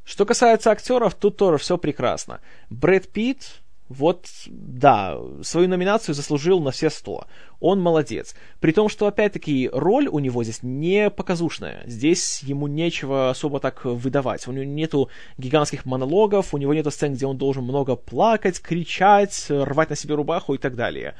Что 0.05 0.25
касается 0.25 0.69
актеров, 0.69 1.15
тут 1.15 1.37
тоже 1.37 1.57
все 1.57 1.77
прекрасно. 1.77 2.39
Брэд 2.69 3.09
Питт, 3.11 3.62
вот, 3.89 4.27
да, 4.47 5.17
свою 5.41 5.67
номинацию 5.67 6.15
заслужил 6.15 6.61
на 6.61 6.71
все 6.71 6.89
сто. 6.89 7.27
Он 7.59 7.79
молодец. 7.81 8.35
При 8.59 8.71
том, 8.71 8.89
что, 8.89 9.07
опять-таки, 9.07 9.69
роль 9.71 10.07
у 10.07 10.19
него 10.19 10.43
здесь 10.43 10.63
не 10.63 11.09
показушная. 11.09 11.83
Здесь 11.85 12.41
ему 12.43 12.67
нечего 12.67 13.29
особо 13.29 13.59
так 13.59 13.85
выдавать. 13.85 14.47
У 14.47 14.51
него 14.51 14.63
нету 14.63 15.09
гигантских 15.37 15.85
монологов, 15.85 16.53
у 16.53 16.57
него 16.57 16.73
нету 16.73 16.91
сцен, 16.91 17.13
где 17.13 17.25
он 17.25 17.37
должен 17.37 17.63
много 17.63 17.95
плакать, 17.95 18.61
кричать, 18.61 19.47
рвать 19.49 19.89
на 19.89 19.95
себе 19.95 20.15
рубаху 20.15 20.53
и 20.55 20.57
так 20.57 20.75
далее. 20.75 21.15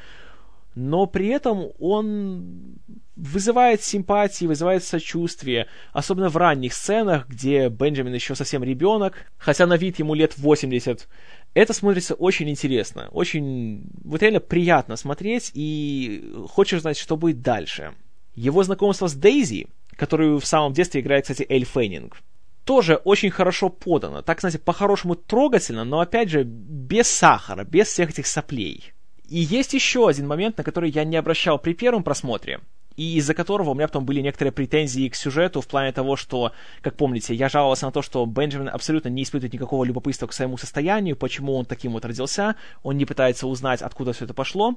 Но 0.76 1.06
при 1.06 1.28
этом 1.28 1.68
он 1.80 2.80
вызывает 3.16 3.84
симпатии, 3.84 4.46
вызывает 4.46 4.84
сочувствие, 4.84 5.68
особенно 5.92 6.30
в 6.30 6.38
ранних 6.38 6.74
сценах, 6.74 7.28
где 7.28 7.70
Бенджамин 7.70 8.14
еще 8.14 8.34
совсем 8.34 8.64
ребенок, 8.64 9.32
хотя 9.38 9.68
на 9.68 9.78
вид 9.78 10.00
ему 10.00 10.16
лет 10.16 10.36
80, 10.38 11.08
это 11.54 11.74
смотрится 11.74 12.16
очень 12.16 12.50
интересно, 12.50 13.10
очень, 13.12 13.84
вот 14.04 14.22
реально 14.22 14.40
приятно 14.40 14.96
смотреть, 14.96 15.52
и 15.54 16.34
хочешь 16.50 16.82
знать, 16.82 16.98
что 16.98 17.18
будет 17.18 17.42
дальше. 17.42 17.94
Его 18.36 18.64
знакомство 18.64 19.08
с 19.08 19.14
Дейзи, 19.14 19.68
которую 19.96 20.40
в 20.40 20.46
самом 20.46 20.74
детстве 20.74 21.02
играет, 21.02 21.24
кстати, 21.24 21.46
Эль 21.48 21.66
Феннинг, 21.66 22.18
тоже 22.64 22.96
очень 22.96 23.30
хорошо 23.30 23.70
подано. 23.70 24.22
Так, 24.22 24.40
знаете, 24.40 24.60
по-хорошему 24.60 25.16
трогательно, 25.16 25.84
но, 25.84 26.00
опять 26.00 26.30
же, 26.30 26.44
без 26.44 27.08
сахара, 27.08 27.64
без 27.64 27.88
всех 27.88 28.12
этих 28.12 28.26
соплей. 28.26 28.94
И 29.28 29.40
есть 29.40 29.74
еще 29.74 30.08
один 30.08 30.28
момент, 30.28 30.58
на 30.58 30.64
который 30.64 30.90
я 30.90 31.04
не 31.04 31.18
обращал 31.18 31.60
при 31.60 31.74
первом 31.74 32.04
просмотре 32.04 32.60
и 32.96 33.18
из-за 33.18 33.34
которого 33.34 33.72
у 33.72 33.74
меня 33.74 33.88
потом 33.88 34.06
были 34.06 34.22
некоторые 34.22 34.52
претензии 34.52 35.10
к 35.10 35.16
сюжету 35.16 35.62
в 35.62 35.68
плане 35.68 35.92
того, 35.92 36.16
что, 36.16 36.52
как 36.82 36.96
помните, 36.96 37.34
я 37.34 37.50
жаловался 37.50 37.86
на 37.86 37.92
то, 37.92 38.02
что 38.02 38.26
Бенджамин 38.26 38.70
абсолютно 38.70 39.10
не 39.10 39.24
испытывает 39.24 39.54
никакого 39.54 39.84
любопытства 39.84 40.28
к 40.28 40.34
своему 40.34 40.58
состоянию, 40.58 41.16
почему 41.16 41.56
он 41.56 41.66
таким 41.66 41.94
вот 41.94 42.06
родился, 42.06 42.56
он 42.84 42.98
не 42.98 43.06
пытается 43.06 43.48
узнать, 43.48 43.82
откуда 43.82 44.14
все 44.14 44.26
это 44.26 44.34
пошло. 44.34 44.76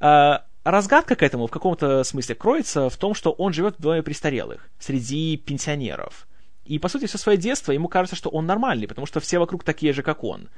А, 0.00 0.44
разгадка 0.64 1.16
к 1.16 1.22
этому 1.22 1.46
в 1.46 1.50
каком-то 1.50 2.04
смысле 2.04 2.34
кроется 2.34 2.88
в 2.88 2.96
том, 2.96 3.14
что 3.14 3.32
он 3.32 3.52
живет 3.52 3.76
в 3.78 3.82
доме 3.82 4.02
престарелых, 4.02 4.68
среди 4.78 5.36
пенсионеров. 5.36 6.26
И, 6.64 6.78
по 6.78 6.88
сути, 6.88 7.06
все 7.06 7.18
свое 7.18 7.36
детство 7.36 7.72
ему 7.72 7.88
кажется, 7.88 8.16
что 8.16 8.30
он 8.30 8.46
нормальный, 8.46 8.88
потому 8.88 9.06
что 9.06 9.20
все 9.20 9.38
вокруг 9.38 9.64
такие 9.64 9.92
же, 9.92 10.02
как 10.02 10.24
он. 10.24 10.48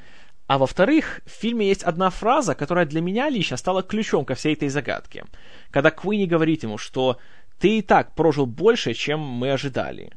А 0.47 0.59
во-вторых, 0.59 1.21
в 1.27 1.31
фильме 1.31 1.69
есть 1.69 1.83
одна 1.83 2.11
фраза, 2.11 2.55
которая 2.55 2.87
для 2.87 3.01
меня 3.01 3.29
лично 3.29 3.57
стала 3.57 3.83
ключом 3.83 4.25
ко 4.25 4.35
всей 4.35 4.53
этой 4.53 4.69
загадке. 4.69 5.25
Когда 5.71 5.91
Куинни 5.91 6.27
говорит 6.27 6.63
ему, 6.63 6.79
что 6.79 7.19
«ты 7.59 7.79
и 7.79 7.83
так 7.83 8.15
прожил 8.15 8.47
больше, 8.47 8.95
чем 8.95 9.21
мы 9.21 9.53
ожидали». 9.53 10.13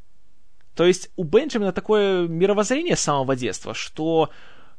То 0.75 0.85
есть 0.85 1.09
у 1.15 1.23
Бенджамина 1.23 1.73
такое 1.73 2.27
мировоззрение 2.27 2.95
с 2.95 3.01
самого 3.01 3.35
детства, 3.35 3.73
что 3.73 4.29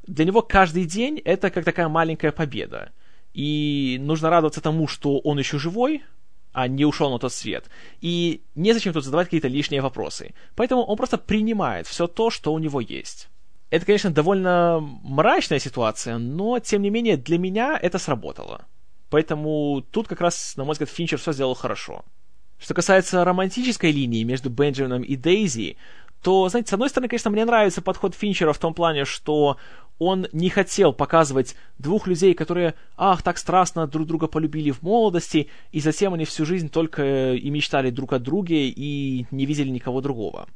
для 0.07 0.25
него 0.25 0.41
каждый 0.41 0.85
день 0.85 1.19
это 1.25 1.51
как 1.51 1.65
такая 1.65 1.89
маленькая 1.89 2.33
победа. 2.33 2.93
И 3.35 3.99
нужно 4.01 4.31
радоваться 4.31 4.61
тому, 4.61 4.89
что 4.89 5.19
он 5.19 5.39
еще 5.39 5.59
живой, 5.59 6.03
а 6.53 6.69
не 6.69 6.85
ушел 6.85 7.11
на 7.11 7.19
тот 7.19 7.33
свет. 7.33 7.69
И 8.01 8.43
незачем 8.55 8.93
тут 8.93 9.05
задавать 9.05 9.27
какие-то 9.27 9.49
лишние 9.49 9.83
вопросы. 9.83 10.35
Поэтому 10.55 10.83
он 10.83 10.97
просто 10.97 11.19
принимает 11.19 11.87
все 11.87 12.07
то, 12.07 12.31
что 12.31 12.53
у 12.53 12.59
него 12.59 12.81
есть. 12.81 13.29
Это, 13.71 13.87
конечно, 13.87 14.11
довольно 14.11 14.81
мрачная 14.81 15.61
ситуация, 15.61 16.19
но, 16.19 16.59
тем 16.59 16.83
не 16.83 16.91
менее, 16.91 17.17
для 17.17 17.39
меня 17.39 17.79
это 17.81 17.99
сработало. 17.99 18.67
Поэтому 19.11 19.85
тут 19.91 20.09
как 20.09 20.21
раз, 20.21 20.55
на 20.57 20.65
мой 20.65 20.73
взгляд, 20.73 20.91
Финчер 20.91 21.19
все 21.19 21.33
сделал 21.33 21.55
хорошо. 21.55 22.05
Что 22.59 22.75
касается 22.75 23.25
романтической 23.25 23.93
линии 23.93 24.25
между 24.25 24.51
Бенджамином 24.51 25.03
и 25.03 25.17
Дейзи, 25.17 25.77
то, 26.21 26.49
знаете, 26.49 26.71
с 26.71 26.73
одной 26.73 26.91
стороны, 26.91 27.09
конечно, 27.09 27.31
мне 27.31 27.45
нравится 27.45 27.81
подход 27.81 28.15
Финчера 28.15 28.53
в 28.53 28.59
том 28.59 28.75
плане, 28.75 29.05
что 29.05 29.57
он 29.99 30.27
не 30.33 30.51
хотел 30.51 30.93
показывать 30.93 31.55
двух 31.79 32.07
людей, 32.07 32.35
которые, 32.35 32.75
ах, 32.97 33.23
так 33.23 33.39
страстно 33.39 33.87
друг 33.87 34.07
друга 34.07 34.27
полюбили 34.27 34.71
в 34.71 34.83
молодости, 34.83 35.49
и 35.73 35.81
затем 35.81 36.15
они 36.15 36.25
всю 36.25 36.45
жизнь 36.45 36.69
только 36.69 37.35
и 37.35 37.51
мечтали 37.51 37.91
друг 37.91 38.13
о 38.13 38.19
друге 38.19 38.69
и 38.69 39.27
не 39.31 39.47
видели 39.47 39.69
никого 39.69 40.01
другого 40.01 40.49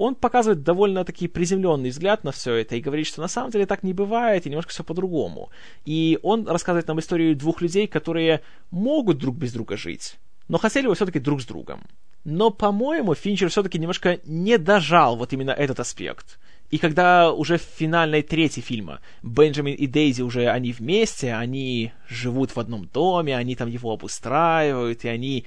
он 0.00 0.14
показывает 0.14 0.62
довольно-таки 0.62 1.28
приземленный 1.28 1.90
взгляд 1.90 2.24
на 2.24 2.32
все 2.32 2.54
это 2.54 2.74
и 2.74 2.80
говорит, 2.80 3.06
что 3.06 3.20
на 3.20 3.28
самом 3.28 3.50
деле 3.50 3.66
так 3.66 3.82
не 3.82 3.92
бывает, 3.92 4.46
и 4.46 4.48
немножко 4.48 4.72
все 4.72 4.82
по-другому. 4.82 5.50
И 5.84 6.18
он 6.22 6.48
рассказывает 6.48 6.88
нам 6.88 7.00
историю 7.00 7.36
двух 7.36 7.60
людей, 7.60 7.86
которые 7.86 8.40
могут 8.70 9.18
друг 9.18 9.36
без 9.36 9.52
друга 9.52 9.76
жить, 9.76 10.16
но 10.48 10.56
хотели 10.56 10.86
бы 10.86 10.94
все-таки 10.94 11.18
друг 11.18 11.42
с 11.42 11.44
другом. 11.44 11.82
Но, 12.24 12.48
по-моему, 12.48 13.14
Финчер 13.14 13.50
все-таки 13.50 13.78
немножко 13.78 14.20
не 14.24 14.56
дожал 14.56 15.16
вот 15.16 15.34
именно 15.34 15.50
этот 15.50 15.80
аспект. 15.80 16.38
И 16.70 16.78
когда 16.78 17.30
уже 17.30 17.58
в 17.58 17.62
финальной 17.62 18.22
трети 18.22 18.60
фильма 18.60 19.00
Бенджамин 19.22 19.74
и 19.74 19.86
Дейзи 19.86 20.22
уже 20.22 20.48
они 20.48 20.72
вместе, 20.72 21.34
они 21.34 21.92
живут 22.08 22.56
в 22.56 22.60
одном 22.60 22.86
доме, 22.86 23.36
они 23.36 23.54
там 23.54 23.68
его 23.68 23.92
обустраивают, 23.92 25.04
и 25.04 25.08
они 25.08 25.44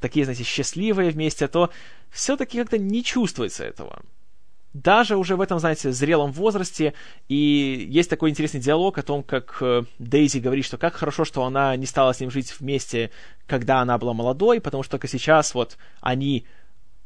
такие, 0.00 0.24
знаете, 0.24 0.44
счастливые 0.44 1.10
вместе, 1.10 1.46
то 1.48 1.70
все-таки 2.10 2.58
как-то 2.58 2.78
не 2.78 3.04
чувствуется 3.04 3.64
этого. 3.64 4.02
Даже 4.72 5.16
уже 5.16 5.34
в 5.34 5.40
этом, 5.40 5.58
знаете, 5.58 5.90
зрелом 5.90 6.30
возрасте, 6.30 6.94
и 7.28 7.86
есть 7.90 8.08
такой 8.08 8.30
интересный 8.30 8.60
диалог 8.60 8.98
о 8.98 9.02
том, 9.02 9.24
как 9.24 9.58
э, 9.60 9.82
Дейзи 9.98 10.38
говорит, 10.38 10.64
что 10.64 10.78
как 10.78 10.94
хорошо, 10.94 11.24
что 11.24 11.44
она 11.44 11.74
не 11.74 11.86
стала 11.86 12.12
с 12.12 12.20
ним 12.20 12.30
жить 12.30 12.54
вместе, 12.60 13.10
когда 13.48 13.80
она 13.80 13.98
была 13.98 14.14
молодой, 14.14 14.60
потому 14.60 14.84
что 14.84 14.92
только 14.92 15.08
сейчас 15.08 15.54
вот 15.54 15.76
они 16.00 16.46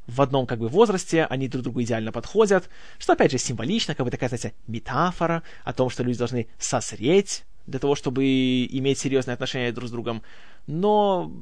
в 0.07 0.20
одном 0.20 0.46
как 0.46 0.59
бы 0.59 0.68
возрасте, 0.68 1.24
они 1.24 1.48
друг 1.48 1.64
другу 1.64 1.83
идеально 1.83 2.12
подходят, 2.12 2.68
что 2.98 3.14
опять 3.14 3.33
же 3.33 3.38
символично, 3.38 3.94
как 3.94 4.04
бы 4.04 4.11
такая, 4.11 4.28
знаете, 4.28 4.52
метафора 4.66 5.42
о 5.64 5.72
том, 5.72 5.88
что 5.88 6.02
люди 6.02 6.18
должны 6.18 6.48
созреть 6.59 7.44
для 7.66 7.78
того, 7.78 7.94
чтобы 7.94 8.24
иметь 8.66 8.98
серьезные 8.98 9.33
отношения 9.33 9.72
друг 9.72 9.88
с 9.88 9.92
другом. 9.92 10.22
Но 10.66 11.33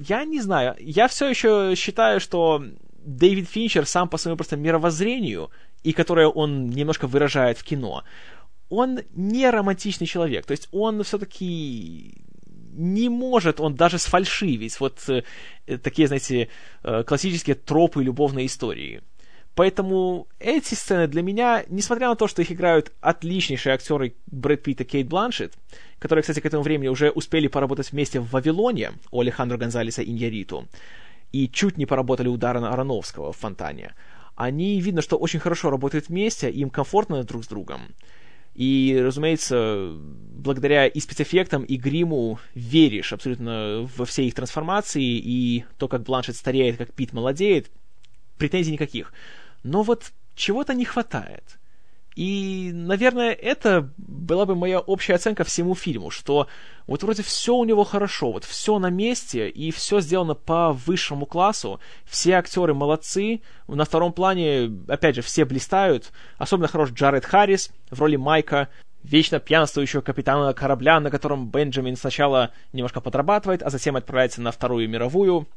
я 0.00 0.24
не 0.24 0.40
знаю, 0.40 0.74
я 0.78 1.08
все 1.08 1.28
еще 1.28 1.74
считаю, 1.76 2.20
что 2.20 2.64
Дэвид 3.04 3.48
Финчер 3.48 3.86
сам 3.86 4.08
по 4.08 4.18
своему 4.18 4.36
просто 4.36 4.56
мировоззрению, 4.56 5.50
и 5.82 5.92
которое 5.92 6.28
он 6.28 6.70
немножко 6.70 7.06
выражает 7.06 7.58
в 7.58 7.64
кино, 7.64 8.04
он 8.68 9.00
не 9.14 9.50
романтичный 9.50 10.06
человек. 10.06 10.46
То 10.46 10.52
есть 10.52 10.68
он 10.72 11.02
все-таки 11.02 12.22
не 12.74 13.08
может 13.08 13.60
он 13.60 13.74
даже 13.74 13.98
сфальшивить 13.98 14.80
вот 14.80 14.98
э, 15.08 15.22
такие, 15.78 16.08
знаете, 16.08 16.48
э, 16.82 17.04
классические 17.04 17.54
тропы 17.54 18.02
любовной 18.02 18.46
истории. 18.46 19.02
Поэтому 19.54 20.28
эти 20.38 20.74
сцены 20.74 21.06
для 21.08 21.22
меня, 21.22 21.64
несмотря 21.68 22.08
на 22.08 22.16
то, 22.16 22.26
что 22.26 22.40
их 22.40 22.50
играют 22.50 22.92
отличнейшие 23.00 23.74
актеры 23.74 24.14
Брэд 24.26 24.62
Питт 24.62 24.80
и 24.80 24.84
Кейт 24.84 25.08
Бланшетт, 25.08 25.52
которые, 25.98 26.22
кстати, 26.22 26.40
к 26.40 26.46
этому 26.46 26.62
времени 26.62 26.88
уже 26.88 27.10
успели 27.10 27.48
поработать 27.48 27.92
вместе 27.92 28.20
в 28.20 28.30
«Вавилоне» 28.30 28.92
у 29.10 29.20
Алехандро 29.20 29.58
Гонзалеса 29.58 30.02
Иньяриту, 30.02 30.68
и 31.32 31.48
чуть 31.48 31.76
не 31.76 31.84
поработали 31.84 32.28
у 32.28 32.36
Даррена 32.36 32.72
Ароновского 32.72 33.32
в 33.32 33.36
«Фонтане», 33.36 33.92
они, 34.34 34.80
видно, 34.80 35.02
что 35.02 35.16
очень 35.16 35.40
хорошо 35.40 35.70
работают 35.70 36.08
вместе, 36.08 36.50
им 36.50 36.70
комфортно 36.70 37.22
друг 37.22 37.44
с 37.44 37.48
другом. 37.48 37.94
И, 38.54 38.98
разумеется, 39.02 39.92
благодаря 39.94 40.86
и 40.86 41.00
спецэффектам, 41.00 41.64
и 41.64 41.76
гриму 41.76 42.38
веришь 42.54 43.12
абсолютно 43.12 43.88
во 43.96 44.04
все 44.04 44.24
их 44.24 44.34
трансформации, 44.34 45.02
и 45.02 45.64
то, 45.78 45.88
как 45.88 46.02
Бланшет 46.02 46.36
стареет, 46.36 46.76
как 46.76 46.92
Пит 46.92 47.12
молодеет, 47.12 47.70
претензий 48.38 48.72
никаких. 48.72 49.12
Но 49.62 49.82
вот 49.82 50.12
чего-то 50.34 50.74
не 50.74 50.84
хватает. 50.84 51.58
И, 52.14 52.70
наверное, 52.74 53.32
это 53.32 53.90
была 53.96 54.44
бы 54.44 54.54
моя 54.54 54.80
общая 54.80 55.14
оценка 55.14 55.44
всему 55.44 55.74
фильму, 55.74 56.10
что 56.10 56.46
вот 56.86 57.02
вроде 57.02 57.22
все 57.22 57.54
у 57.54 57.64
него 57.64 57.84
хорошо, 57.84 58.32
вот 58.32 58.44
все 58.44 58.78
на 58.78 58.90
месте, 58.90 59.48
и 59.48 59.70
все 59.70 60.00
сделано 60.00 60.34
по 60.34 60.72
высшему 60.72 61.24
классу, 61.24 61.80
все 62.04 62.34
актеры 62.34 62.74
молодцы, 62.74 63.40
на 63.66 63.84
втором 63.84 64.12
плане, 64.12 64.70
опять 64.88 65.14
же, 65.14 65.22
все 65.22 65.46
блистают, 65.46 66.12
особенно 66.36 66.68
хорош 66.68 66.90
Джаред 66.90 67.24
Харрис 67.24 67.70
в 67.90 67.98
роли 67.98 68.16
Майка, 68.16 68.68
вечно 69.02 69.40
пьянствующего 69.40 70.02
капитана 70.02 70.52
корабля, 70.52 71.00
на 71.00 71.10
котором 71.10 71.48
Бенджамин 71.48 71.96
сначала 71.96 72.50
немножко 72.74 73.00
подрабатывает, 73.00 73.62
а 73.62 73.70
затем 73.70 73.96
отправляется 73.96 74.42
на 74.42 74.52
Вторую 74.52 74.88
мировую. 74.88 75.48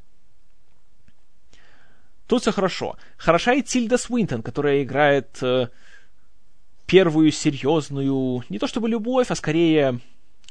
Тут 2.28 2.42
все 2.42 2.52
хорошо. 2.52 2.98
Хороша 3.18 3.54
и 3.54 3.62
Тильда 3.62 3.98
Свинтон, 3.98 4.42
которая 4.42 4.84
играет 4.84 5.38
э, 5.42 5.68
первую 6.86 7.32
серьезную, 7.32 8.44
не 8.50 8.60
то 8.60 8.68
чтобы 8.68 8.90
любовь, 8.90 9.30
а 9.30 9.36
скорее 9.36 10.00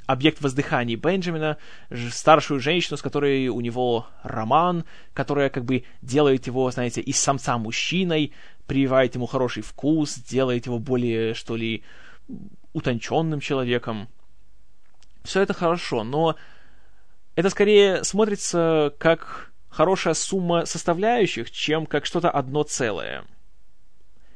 объект 0.06 0.40
воздыханий 0.40 0.96
Бенджамина, 0.96 1.56
старшую 2.10 2.60
женщину, 2.60 2.96
с 2.96 3.02
которой 3.02 3.48
у 3.48 3.60
него 3.60 4.06
роман, 4.22 4.84
которая 5.14 5.48
как 5.48 5.64
бы 5.64 5.84
делает 6.02 6.46
его, 6.46 6.70
знаете, 6.70 7.00
из 7.00 7.18
самца 7.18 7.58
мужчиной, 7.58 8.32
прививает 8.66 9.14
ему 9.14 9.26
хороший 9.26 9.62
вкус, 9.62 10.14
делает 10.16 10.66
его 10.66 10.78
более, 10.78 11.34
что 11.34 11.56
ли, 11.56 11.82
утонченным 12.72 13.40
человеком. 13.40 14.08
Все 15.22 15.40
это 15.40 15.54
хорошо, 15.54 16.04
но 16.04 16.36
это 17.34 17.50
скорее 17.50 18.04
смотрится 18.04 18.94
как 18.98 19.53
хорошая 19.74 20.14
сумма 20.14 20.66
составляющих, 20.66 21.50
чем 21.50 21.86
как 21.86 22.06
что-то 22.06 22.30
одно 22.30 22.62
целое. 22.62 23.24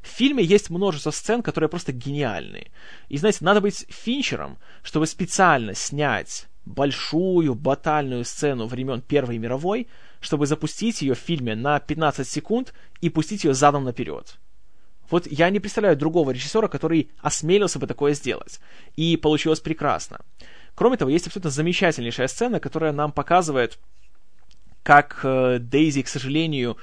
В 0.02 0.08
фильме 0.08 0.42
есть 0.42 0.68
множество 0.68 1.12
сцен, 1.12 1.42
которые 1.42 1.70
просто 1.70 1.92
гениальны. 1.92 2.72
И, 3.08 3.18
знаете, 3.18 3.38
надо 3.42 3.60
быть 3.60 3.86
Финчером, 3.88 4.58
чтобы 4.82 5.06
специально 5.06 5.74
снять 5.74 6.48
большую 6.64 7.54
батальную 7.54 8.24
сцену 8.24 8.66
времен 8.66 9.00
Первой 9.00 9.38
мировой, 9.38 9.86
чтобы 10.20 10.46
запустить 10.46 11.02
ее 11.02 11.14
в 11.14 11.18
фильме 11.18 11.54
на 11.54 11.78
15 11.78 12.26
секунд 12.28 12.74
и 13.00 13.08
пустить 13.08 13.44
ее 13.44 13.54
задом 13.54 13.84
наперед. 13.84 14.38
Вот 15.08 15.26
я 15.26 15.50
не 15.50 15.60
представляю 15.60 15.96
другого 15.96 16.32
режиссера, 16.32 16.66
который 16.68 17.10
осмелился 17.18 17.78
бы 17.78 17.86
такое 17.86 18.12
сделать. 18.14 18.60
И 18.96 19.16
получилось 19.16 19.60
прекрасно. 19.60 20.20
Кроме 20.74 20.96
того, 20.96 21.10
есть 21.10 21.26
абсолютно 21.26 21.50
замечательнейшая 21.50 22.28
сцена, 22.28 22.60
которая 22.60 22.92
нам 22.92 23.12
показывает, 23.12 23.78
как 24.88 25.20
э, 25.22 25.58
Дейзи, 25.60 26.00
к 26.00 26.08
сожалению, 26.08 26.78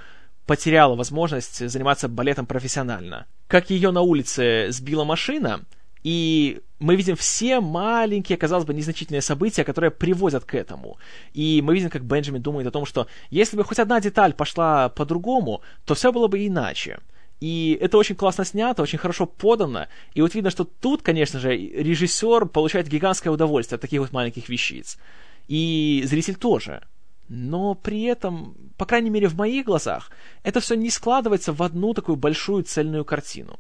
потеряла 0.45 0.95
возможность 0.95 1.67
заниматься 1.67 2.07
балетом 2.07 2.45
профессионально. 2.45 3.25
Как 3.47 3.71
ее 3.71 3.89
на 3.89 4.01
улице 4.01 4.67
сбила 4.69 5.03
машина, 5.05 5.61
и 6.03 6.61
мы 6.77 6.95
видим 6.95 7.15
все 7.15 7.59
маленькие, 7.61 8.37
казалось 8.37 8.65
бы, 8.65 8.75
незначительные 8.75 9.23
события, 9.23 9.63
которые 9.63 9.89
приводят 9.89 10.45
к 10.45 10.53
этому. 10.53 10.99
И 11.33 11.63
мы 11.63 11.73
видим, 11.73 11.89
как 11.89 12.05
Бенджамин 12.05 12.43
думает 12.43 12.67
о 12.67 12.71
том, 12.71 12.85
что 12.85 13.07
если 13.31 13.57
бы 13.57 13.63
хоть 13.63 13.79
одна 13.79 13.99
деталь 13.99 14.33
пошла 14.33 14.89
по-другому, 14.89 15.61
то 15.83 15.95
все 15.95 16.11
было 16.11 16.27
бы 16.27 16.45
иначе. 16.45 16.99
И 17.41 17.75
это 17.81 17.97
очень 17.97 18.15
классно 18.15 18.45
снято, 18.45 18.83
очень 18.83 18.99
хорошо 18.99 19.25
подано. 19.25 19.87
И 20.13 20.21
вот 20.21 20.35
видно, 20.35 20.51
что 20.51 20.63
тут, 20.63 21.01
конечно 21.01 21.39
же, 21.39 21.57
режиссер 21.57 22.45
получает 22.45 22.87
гигантское 22.87 23.33
удовольствие 23.33 23.77
от 23.77 23.81
таких 23.81 24.01
вот 24.01 24.11
маленьких 24.11 24.47
вещиц. 24.47 24.99
И 25.47 26.03
зритель 26.05 26.35
тоже 26.35 26.83
но 27.27 27.75
при 27.75 28.03
этом, 28.03 28.55
по 28.77 28.85
крайней 28.85 29.09
мере 29.09 29.27
в 29.27 29.35
моих 29.35 29.65
глазах, 29.65 30.11
это 30.43 30.59
все 30.59 30.75
не 30.75 30.89
складывается 30.89 31.53
в 31.53 31.61
одну 31.63 31.93
такую 31.93 32.15
большую 32.15 32.63
цельную 32.63 33.05
картину. 33.05 33.57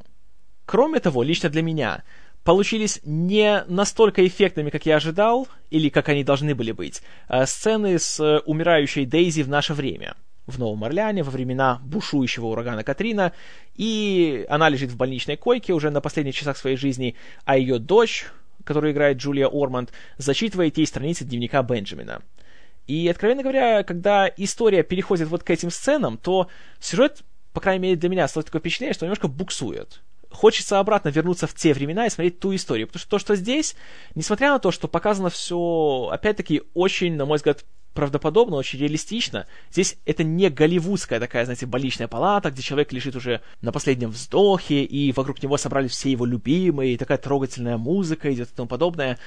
Кроме 0.65 0.99
того, 0.99 1.23
лично 1.23 1.49
для 1.49 1.61
меня, 1.61 2.03
получились 2.43 2.99
не 3.03 3.63
настолько 3.67 4.25
эффектными, 4.25 4.69
как 4.69 4.85
я 4.85 4.97
ожидал, 4.97 5.47
или 5.71 5.89
как 5.89 6.09
они 6.09 6.23
должны 6.23 6.53
были 6.55 6.71
быть, 6.71 7.01
а 7.27 7.45
сцены 7.45 7.99
с 7.99 8.39
умирающей 8.45 9.05
Дейзи 9.05 9.41
в 9.41 9.49
наше 9.49 9.73
время, 9.73 10.15
в 10.45 10.59
Новом 10.59 10.83
Орлеане, 10.83 11.23
во 11.23 11.31
времена 11.31 11.81
бушующего 11.83 12.45
урагана 12.45 12.83
Катрина, 12.83 13.33
и 13.75 14.45
она 14.47 14.69
лежит 14.69 14.91
в 14.91 14.97
больничной 14.97 15.37
койке 15.37 15.73
уже 15.73 15.89
на 15.89 16.01
последних 16.01 16.35
часах 16.35 16.57
своей 16.57 16.77
жизни, 16.77 17.15
а 17.45 17.57
ее 17.57 17.79
дочь, 17.79 18.27
которую 18.63 18.93
играет 18.93 19.17
Джулия 19.17 19.47
Орманд, 19.47 19.91
зачитывает 20.17 20.77
ей 20.77 20.85
страницы 20.85 21.25
дневника 21.25 21.63
Бенджамина. 21.63 22.21
И, 22.87 23.07
откровенно 23.07 23.41
говоря, 23.41 23.83
когда 23.83 24.29
история 24.37 24.83
переходит 24.83 25.27
вот 25.27 25.43
к 25.43 25.49
этим 25.49 25.71
сценам, 25.71 26.17
то 26.17 26.49
сюжет, 26.79 27.23
по 27.53 27.61
крайней 27.61 27.81
мере 27.81 27.95
для 27.95 28.09
меня, 28.09 28.27
стало 28.27 28.43
такое 28.43 28.59
впечатление, 28.59 28.93
что 28.93 29.05
немножко 29.05 29.27
буксует. 29.27 30.01
Хочется 30.29 30.79
обратно 30.79 31.09
вернуться 31.09 31.47
в 31.47 31.53
те 31.53 31.73
времена 31.73 32.05
и 32.05 32.09
смотреть 32.09 32.39
ту 32.39 32.53
историю. 32.53 32.87
Потому 32.87 32.99
что 32.99 33.09
то, 33.09 33.19
что 33.19 33.35
здесь, 33.35 33.75
несмотря 34.15 34.51
на 34.51 34.59
то, 34.59 34.71
что 34.71 34.87
показано 34.87 35.29
все, 35.29 36.09
опять-таки, 36.11 36.61
очень, 36.73 37.15
на 37.15 37.25
мой 37.25 37.37
взгляд, 37.37 37.65
правдоподобно, 37.95 38.57
очень 38.57 38.77
реалистично. 38.77 39.47
Здесь 39.71 39.97
это 40.05 40.23
не 40.23 40.49
голливудская 40.49 41.19
такая, 41.19 41.45
знаете, 41.45 41.65
больничная 41.65 42.07
палата, 42.07 42.51
где 42.51 42.61
человек 42.61 42.91
лежит 42.91 43.15
уже 43.15 43.41
на 43.61 43.71
последнем 43.71 44.11
вздохе, 44.11 44.83
и 44.83 45.11
вокруг 45.13 45.41
него 45.41 45.57
собрались 45.57 45.91
все 45.91 46.11
его 46.11 46.25
любимые, 46.25 46.93
и 46.93 46.97
такая 46.97 47.17
трогательная 47.17 47.77
музыка 47.77 48.31
идет 48.31 48.49
и 48.51 48.53
тому 48.53 48.67
подобное. 48.67 49.17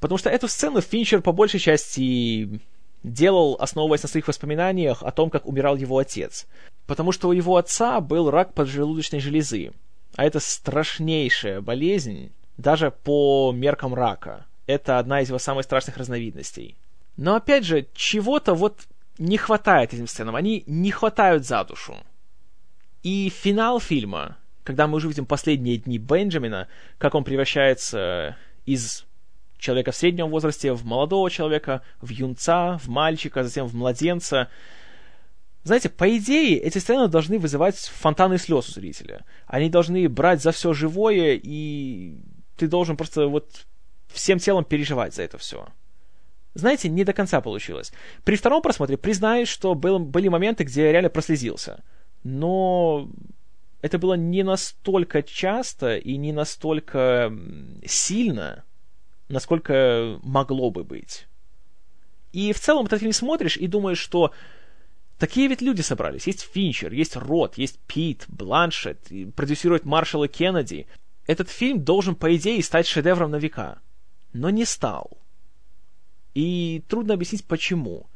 Потому 0.00 0.18
что 0.18 0.30
эту 0.30 0.48
сцену 0.48 0.80
Финчер 0.80 1.20
по 1.20 1.32
большей 1.32 1.60
части 1.60 2.60
делал, 3.04 3.56
основываясь 3.60 4.02
на 4.02 4.08
своих 4.08 4.26
воспоминаниях 4.26 5.02
о 5.02 5.12
том, 5.12 5.30
как 5.30 5.46
умирал 5.46 5.76
его 5.76 5.98
отец. 5.98 6.46
Потому 6.86 7.12
что 7.12 7.28
у 7.28 7.32
его 7.32 7.56
отца 7.56 8.00
был 8.00 8.30
рак 8.30 8.54
поджелудочной 8.54 9.20
железы. 9.20 9.72
А 10.16 10.24
это 10.24 10.40
страшнейшая 10.40 11.60
болезнь, 11.60 12.32
даже 12.56 12.90
по 12.90 13.52
меркам 13.54 13.94
рака. 13.94 14.46
Это 14.66 14.98
одна 14.98 15.20
из 15.20 15.28
его 15.28 15.38
самых 15.38 15.64
страшных 15.64 15.98
разновидностей. 15.98 16.76
Но 17.16 17.36
опять 17.36 17.64
же, 17.64 17.86
чего-то 17.94 18.54
вот 18.54 18.80
не 19.18 19.36
хватает 19.36 19.92
этим 19.92 20.06
сценам. 20.06 20.34
Они 20.34 20.64
не 20.66 20.90
хватают 20.90 21.46
за 21.46 21.62
душу. 21.64 21.96
И 23.02 23.28
финал 23.28 23.80
фильма, 23.80 24.38
когда 24.62 24.86
мы 24.86 24.96
уже 24.96 25.08
видим 25.08 25.26
последние 25.26 25.76
дни 25.76 25.98
Бенджамина, 25.98 26.68
как 26.98 27.14
он 27.14 27.22
превращается 27.22 28.36
из 28.64 29.04
человека 29.58 29.92
в 29.92 29.96
среднем 29.96 30.28
возрасте, 30.28 30.72
в 30.72 30.84
молодого 30.84 31.30
человека, 31.30 31.82
в 32.00 32.10
юнца, 32.10 32.78
в 32.78 32.88
мальчика, 32.88 33.44
затем 33.44 33.66
в 33.66 33.74
младенца. 33.74 34.48
Знаете, 35.62 35.88
по 35.88 36.16
идее, 36.16 36.58
эти 36.58 36.78
сцены 36.78 37.08
должны 37.08 37.38
вызывать 37.38 37.76
фонтаны 37.76 38.38
слез 38.38 38.68
у 38.68 38.72
зрителя. 38.72 39.24
Они 39.46 39.70
должны 39.70 40.08
брать 40.08 40.42
за 40.42 40.52
все 40.52 40.72
живое, 40.74 41.40
и 41.42 42.18
ты 42.56 42.68
должен 42.68 42.96
просто 42.96 43.26
вот 43.28 43.66
всем 44.08 44.38
телом 44.38 44.64
переживать 44.64 45.14
за 45.14 45.22
это 45.22 45.38
все. 45.38 45.66
Знаете, 46.54 46.88
не 46.88 47.04
до 47.04 47.12
конца 47.12 47.40
получилось. 47.40 47.92
При 48.22 48.36
втором 48.36 48.62
просмотре 48.62 48.96
признаюсь, 48.96 49.48
что 49.48 49.74
был, 49.74 49.98
были 49.98 50.28
моменты, 50.28 50.64
где 50.64 50.84
я 50.84 50.92
реально 50.92 51.10
прослезился. 51.10 51.82
Но 52.22 53.10
это 53.82 53.98
было 53.98 54.14
не 54.14 54.44
настолько 54.44 55.22
часто 55.22 55.96
и 55.96 56.16
не 56.16 56.32
настолько 56.32 57.32
сильно, 57.84 58.64
насколько 59.28 60.18
могло 60.22 60.70
бы 60.70 60.84
быть. 60.84 61.26
И 62.32 62.52
в 62.52 62.60
целом 62.60 62.86
этот 62.86 63.00
фильм 63.00 63.12
смотришь 63.12 63.56
и 63.56 63.66
думаешь, 63.66 63.98
что 63.98 64.32
такие 65.18 65.46
ведь 65.48 65.62
люди 65.62 65.82
собрались. 65.82 66.26
Есть 66.26 66.42
Финчер, 66.52 66.92
есть 66.92 67.16
Рот, 67.16 67.56
есть 67.58 67.78
Пит, 67.86 68.24
Бланшет, 68.28 69.08
продюсирует 69.36 69.84
Маршалла 69.84 70.28
Кеннеди. 70.28 70.86
Этот 71.26 71.48
фильм 71.48 71.84
должен, 71.84 72.14
по 72.16 72.34
идее, 72.36 72.62
стать 72.62 72.86
шедевром 72.86 73.30
на 73.30 73.36
века. 73.36 73.78
Но 74.32 74.50
не 74.50 74.64
стал. 74.64 75.18
И 76.34 76.82
трудно 76.88 77.14
объяснить, 77.14 77.44
почему. 77.44 78.08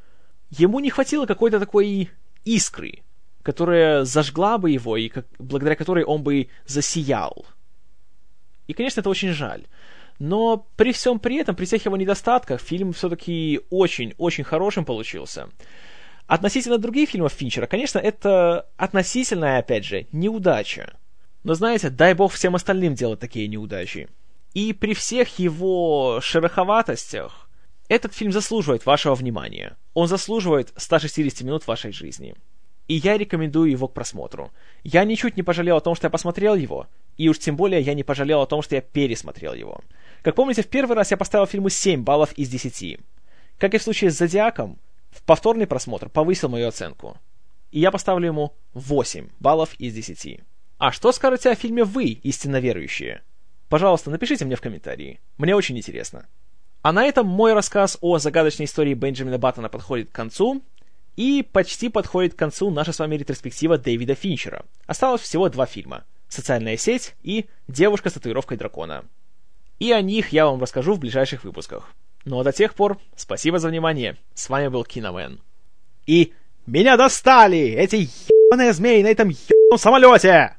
Ему 0.50 0.80
не 0.80 0.90
хватило 0.90 1.26
какой-то 1.26 1.60
такой 1.60 2.10
искры, 2.44 3.02
которая 3.42 4.04
зажгла 4.04 4.58
бы 4.58 4.70
его, 4.70 4.96
и 4.96 5.08
как, 5.08 5.26
благодаря 5.38 5.76
которой 5.76 6.04
он 6.04 6.22
бы 6.22 6.48
засиял. 6.66 7.46
И, 8.66 8.72
конечно, 8.72 9.00
это 9.00 9.10
очень 9.10 9.30
жаль. 9.30 9.66
Но 10.18 10.66
при 10.76 10.92
всем 10.92 11.20
при 11.20 11.36
этом, 11.36 11.54
при 11.54 11.64
всех 11.64 11.84
его 11.84 11.96
недостатках, 11.96 12.60
фильм 12.60 12.92
все-таки 12.92 13.60
очень-очень 13.70 14.44
хорошим 14.44 14.84
получился. 14.84 15.48
Относительно 16.26 16.78
других 16.78 17.10
фильмов 17.10 17.32
Финчера, 17.32 17.66
конечно, 17.66 17.98
это 17.98 18.68
относительная, 18.76 19.58
опять 19.58 19.84
же, 19.84 20.06
неудача. 20.12 20.94
Но 21.44 21.54
знаете, 21.54 21.88
дай 21.88 22.14
бог 22.14 22.32
всем 22.32 22.54
остальным 22.54 22.94
делать 22.94 23.20
такие 23.20 23.48
неудачи. 23.48 24.08
И 24.54 24.72
при 24.72 24.92
всех 24.92 25.38
его 25.38 26.20
шероховатостях, 26.20 27.48
этот 27.88 28.12
фильм 28.12 28.32
заслуживает 28.32 28.84
вашего 28.84 29.14
внимания. 29.14 29.76
Он 29.94 30.08
заслуживает 30.08 30.72
160 30.76 31.42
минут 31.42 31.66
вашей 31.66 31.92
жизни. 31.92 32.34
И 32.88 32.94
я 32.94 33.16
рекомендую 33.16 33.70
его 33.70 33.88
к 33.88 33.94
просмотру. 33.94 34.50
Я 34.82 35.04
ничуть 35.04 35.36
не 35.36 35.42
пожалел 35.42 35.76
о 35.76 35.80
том, 35.80 35.94
что 35.94 36.06
я 36.06 36.10
посмотрел 36.10 36.54
его, 36.54 36.88
и 37.18 37.28
уж 37.28 37.38
тем 37.38 37.56
более 37.56 37.82
я 37.82 37.94
не 37.94 38.04
пожалел 38.04 38.40
о 38.40 38.46
том, 38.46 38.62
что 38.62 38.76
я 38.76 38.80
пересмотрел 38.80 39.52
его. 39.52 39.80
Как 40.22 40.36
помните, 40.36 40.62
в 40.62 40.68
первый 40.68 40.96
раз 40.96 41.10
я 41.10 41.16
поставил 41.16 41.46
фильму 41.46 41.68
7 41.68 42.02
баллов 42.02 42.32
из 42.34 42.48
10. 42.48 42.98
Как 43.58 43.74
и 43.74 43.78
в 43.78 43.82
случае 43.82 44.10
с 44.10 44.16
«Зодиаком», 44.16 44.78
в 45.10 45.22
повторный 45.22 45.66
просмотр 45.66 46.08
повысил 46.08 46.48
мою 46.48 46.68
оценку. 46.68 47.18
И 47.72 47.80
я 47.80 47.90
поставлю 47.90 48.28
ему 48.28 48.54
8 48.74 49.28
баллов 49.40 49.74
из 49.74 49.94
10. 49.94 50.40
А 50.78 50.92
что 50.92 51.10
скажете 51.12 51.50
о 51.50 51.54
фильме 51.56 51.82
вы, 51.82 52.04
истинно 52.04 52.60
верующие? 52.60 53.22
Пожалуйста, 53.68 54.10
напишите 54.10 54.44
мне 54.44 54.56
в 54.56 54.60
комментарии. 54.60 55.18
Мне 55.38 55.56
очень 55.56 55.76
интересно. 55.76 56.26
А 56.82 56.92
на 56.92 57.04
этом 57.04 57.26
мой 57.26 57.52
рассказ 57.52 57.98
о 58.00 58.18
загадочной 58.18 58.66
истории 58.66 58.94
Бенджамина 58.94 59.38
Баттона 59.38 59.68
подходит 59.68 60.10
к 60.10 60.14
концу, 60.14 60.62
и 61.16 61.42
почти 61.42 61.88
подходит 61.88 62.34
к 62.34 62.38
концу 62.38 62.70
наша 62.70 62.92
с 62.92 63.00
вами 63.00 63.16
ретроспектива 63.16 63.76
Дэвида 63.76 64.14
Финчера. 64.14 64.64
Осталось 64.86 65.22
всего 65.22 65.48
два 65.48 65.66
фильма 65.66 66.04
«Социальная 66.28 66.76
сеть» 66.76 67.14
и 67.22 67.46
«Девушка 67.66 68.10
с 68.10 68.14
татуировкой 68.14 68.56
дракона». 68.56 69.04
И 69.78 69.92
о 69.92 70.02
них 70.02 70.30
я 70.30 70.46
вам 70.46 70.60
расскажу 70.60 70.94
в 70.94 70.98
ближайших 70.98 71.44
выпусках. 71.44 71.90
Ну 72.24 72.40
а 72.40 72.44
до 72.44 72.52
тех 72.52 72.74
пор, 72.74 72.98
спасибо 73.16 73.58
за 73.58 73.68
внимание. 73.68 74.16
С 74.34 74.48
вами 74.48 74.68
был 74.68 74.84
Киномен. 74.84 75.40
И 76.06 76.34
меня 76.66 76.96
достали 76.96 77.58
эти 77.58 78.08
ебаные 78.28 78.72
змеи 78.72 79.02
на 79.02 79.08
этом 79.08 79.30
ебаном 79.30 79.78
самолете! 79.78 80.57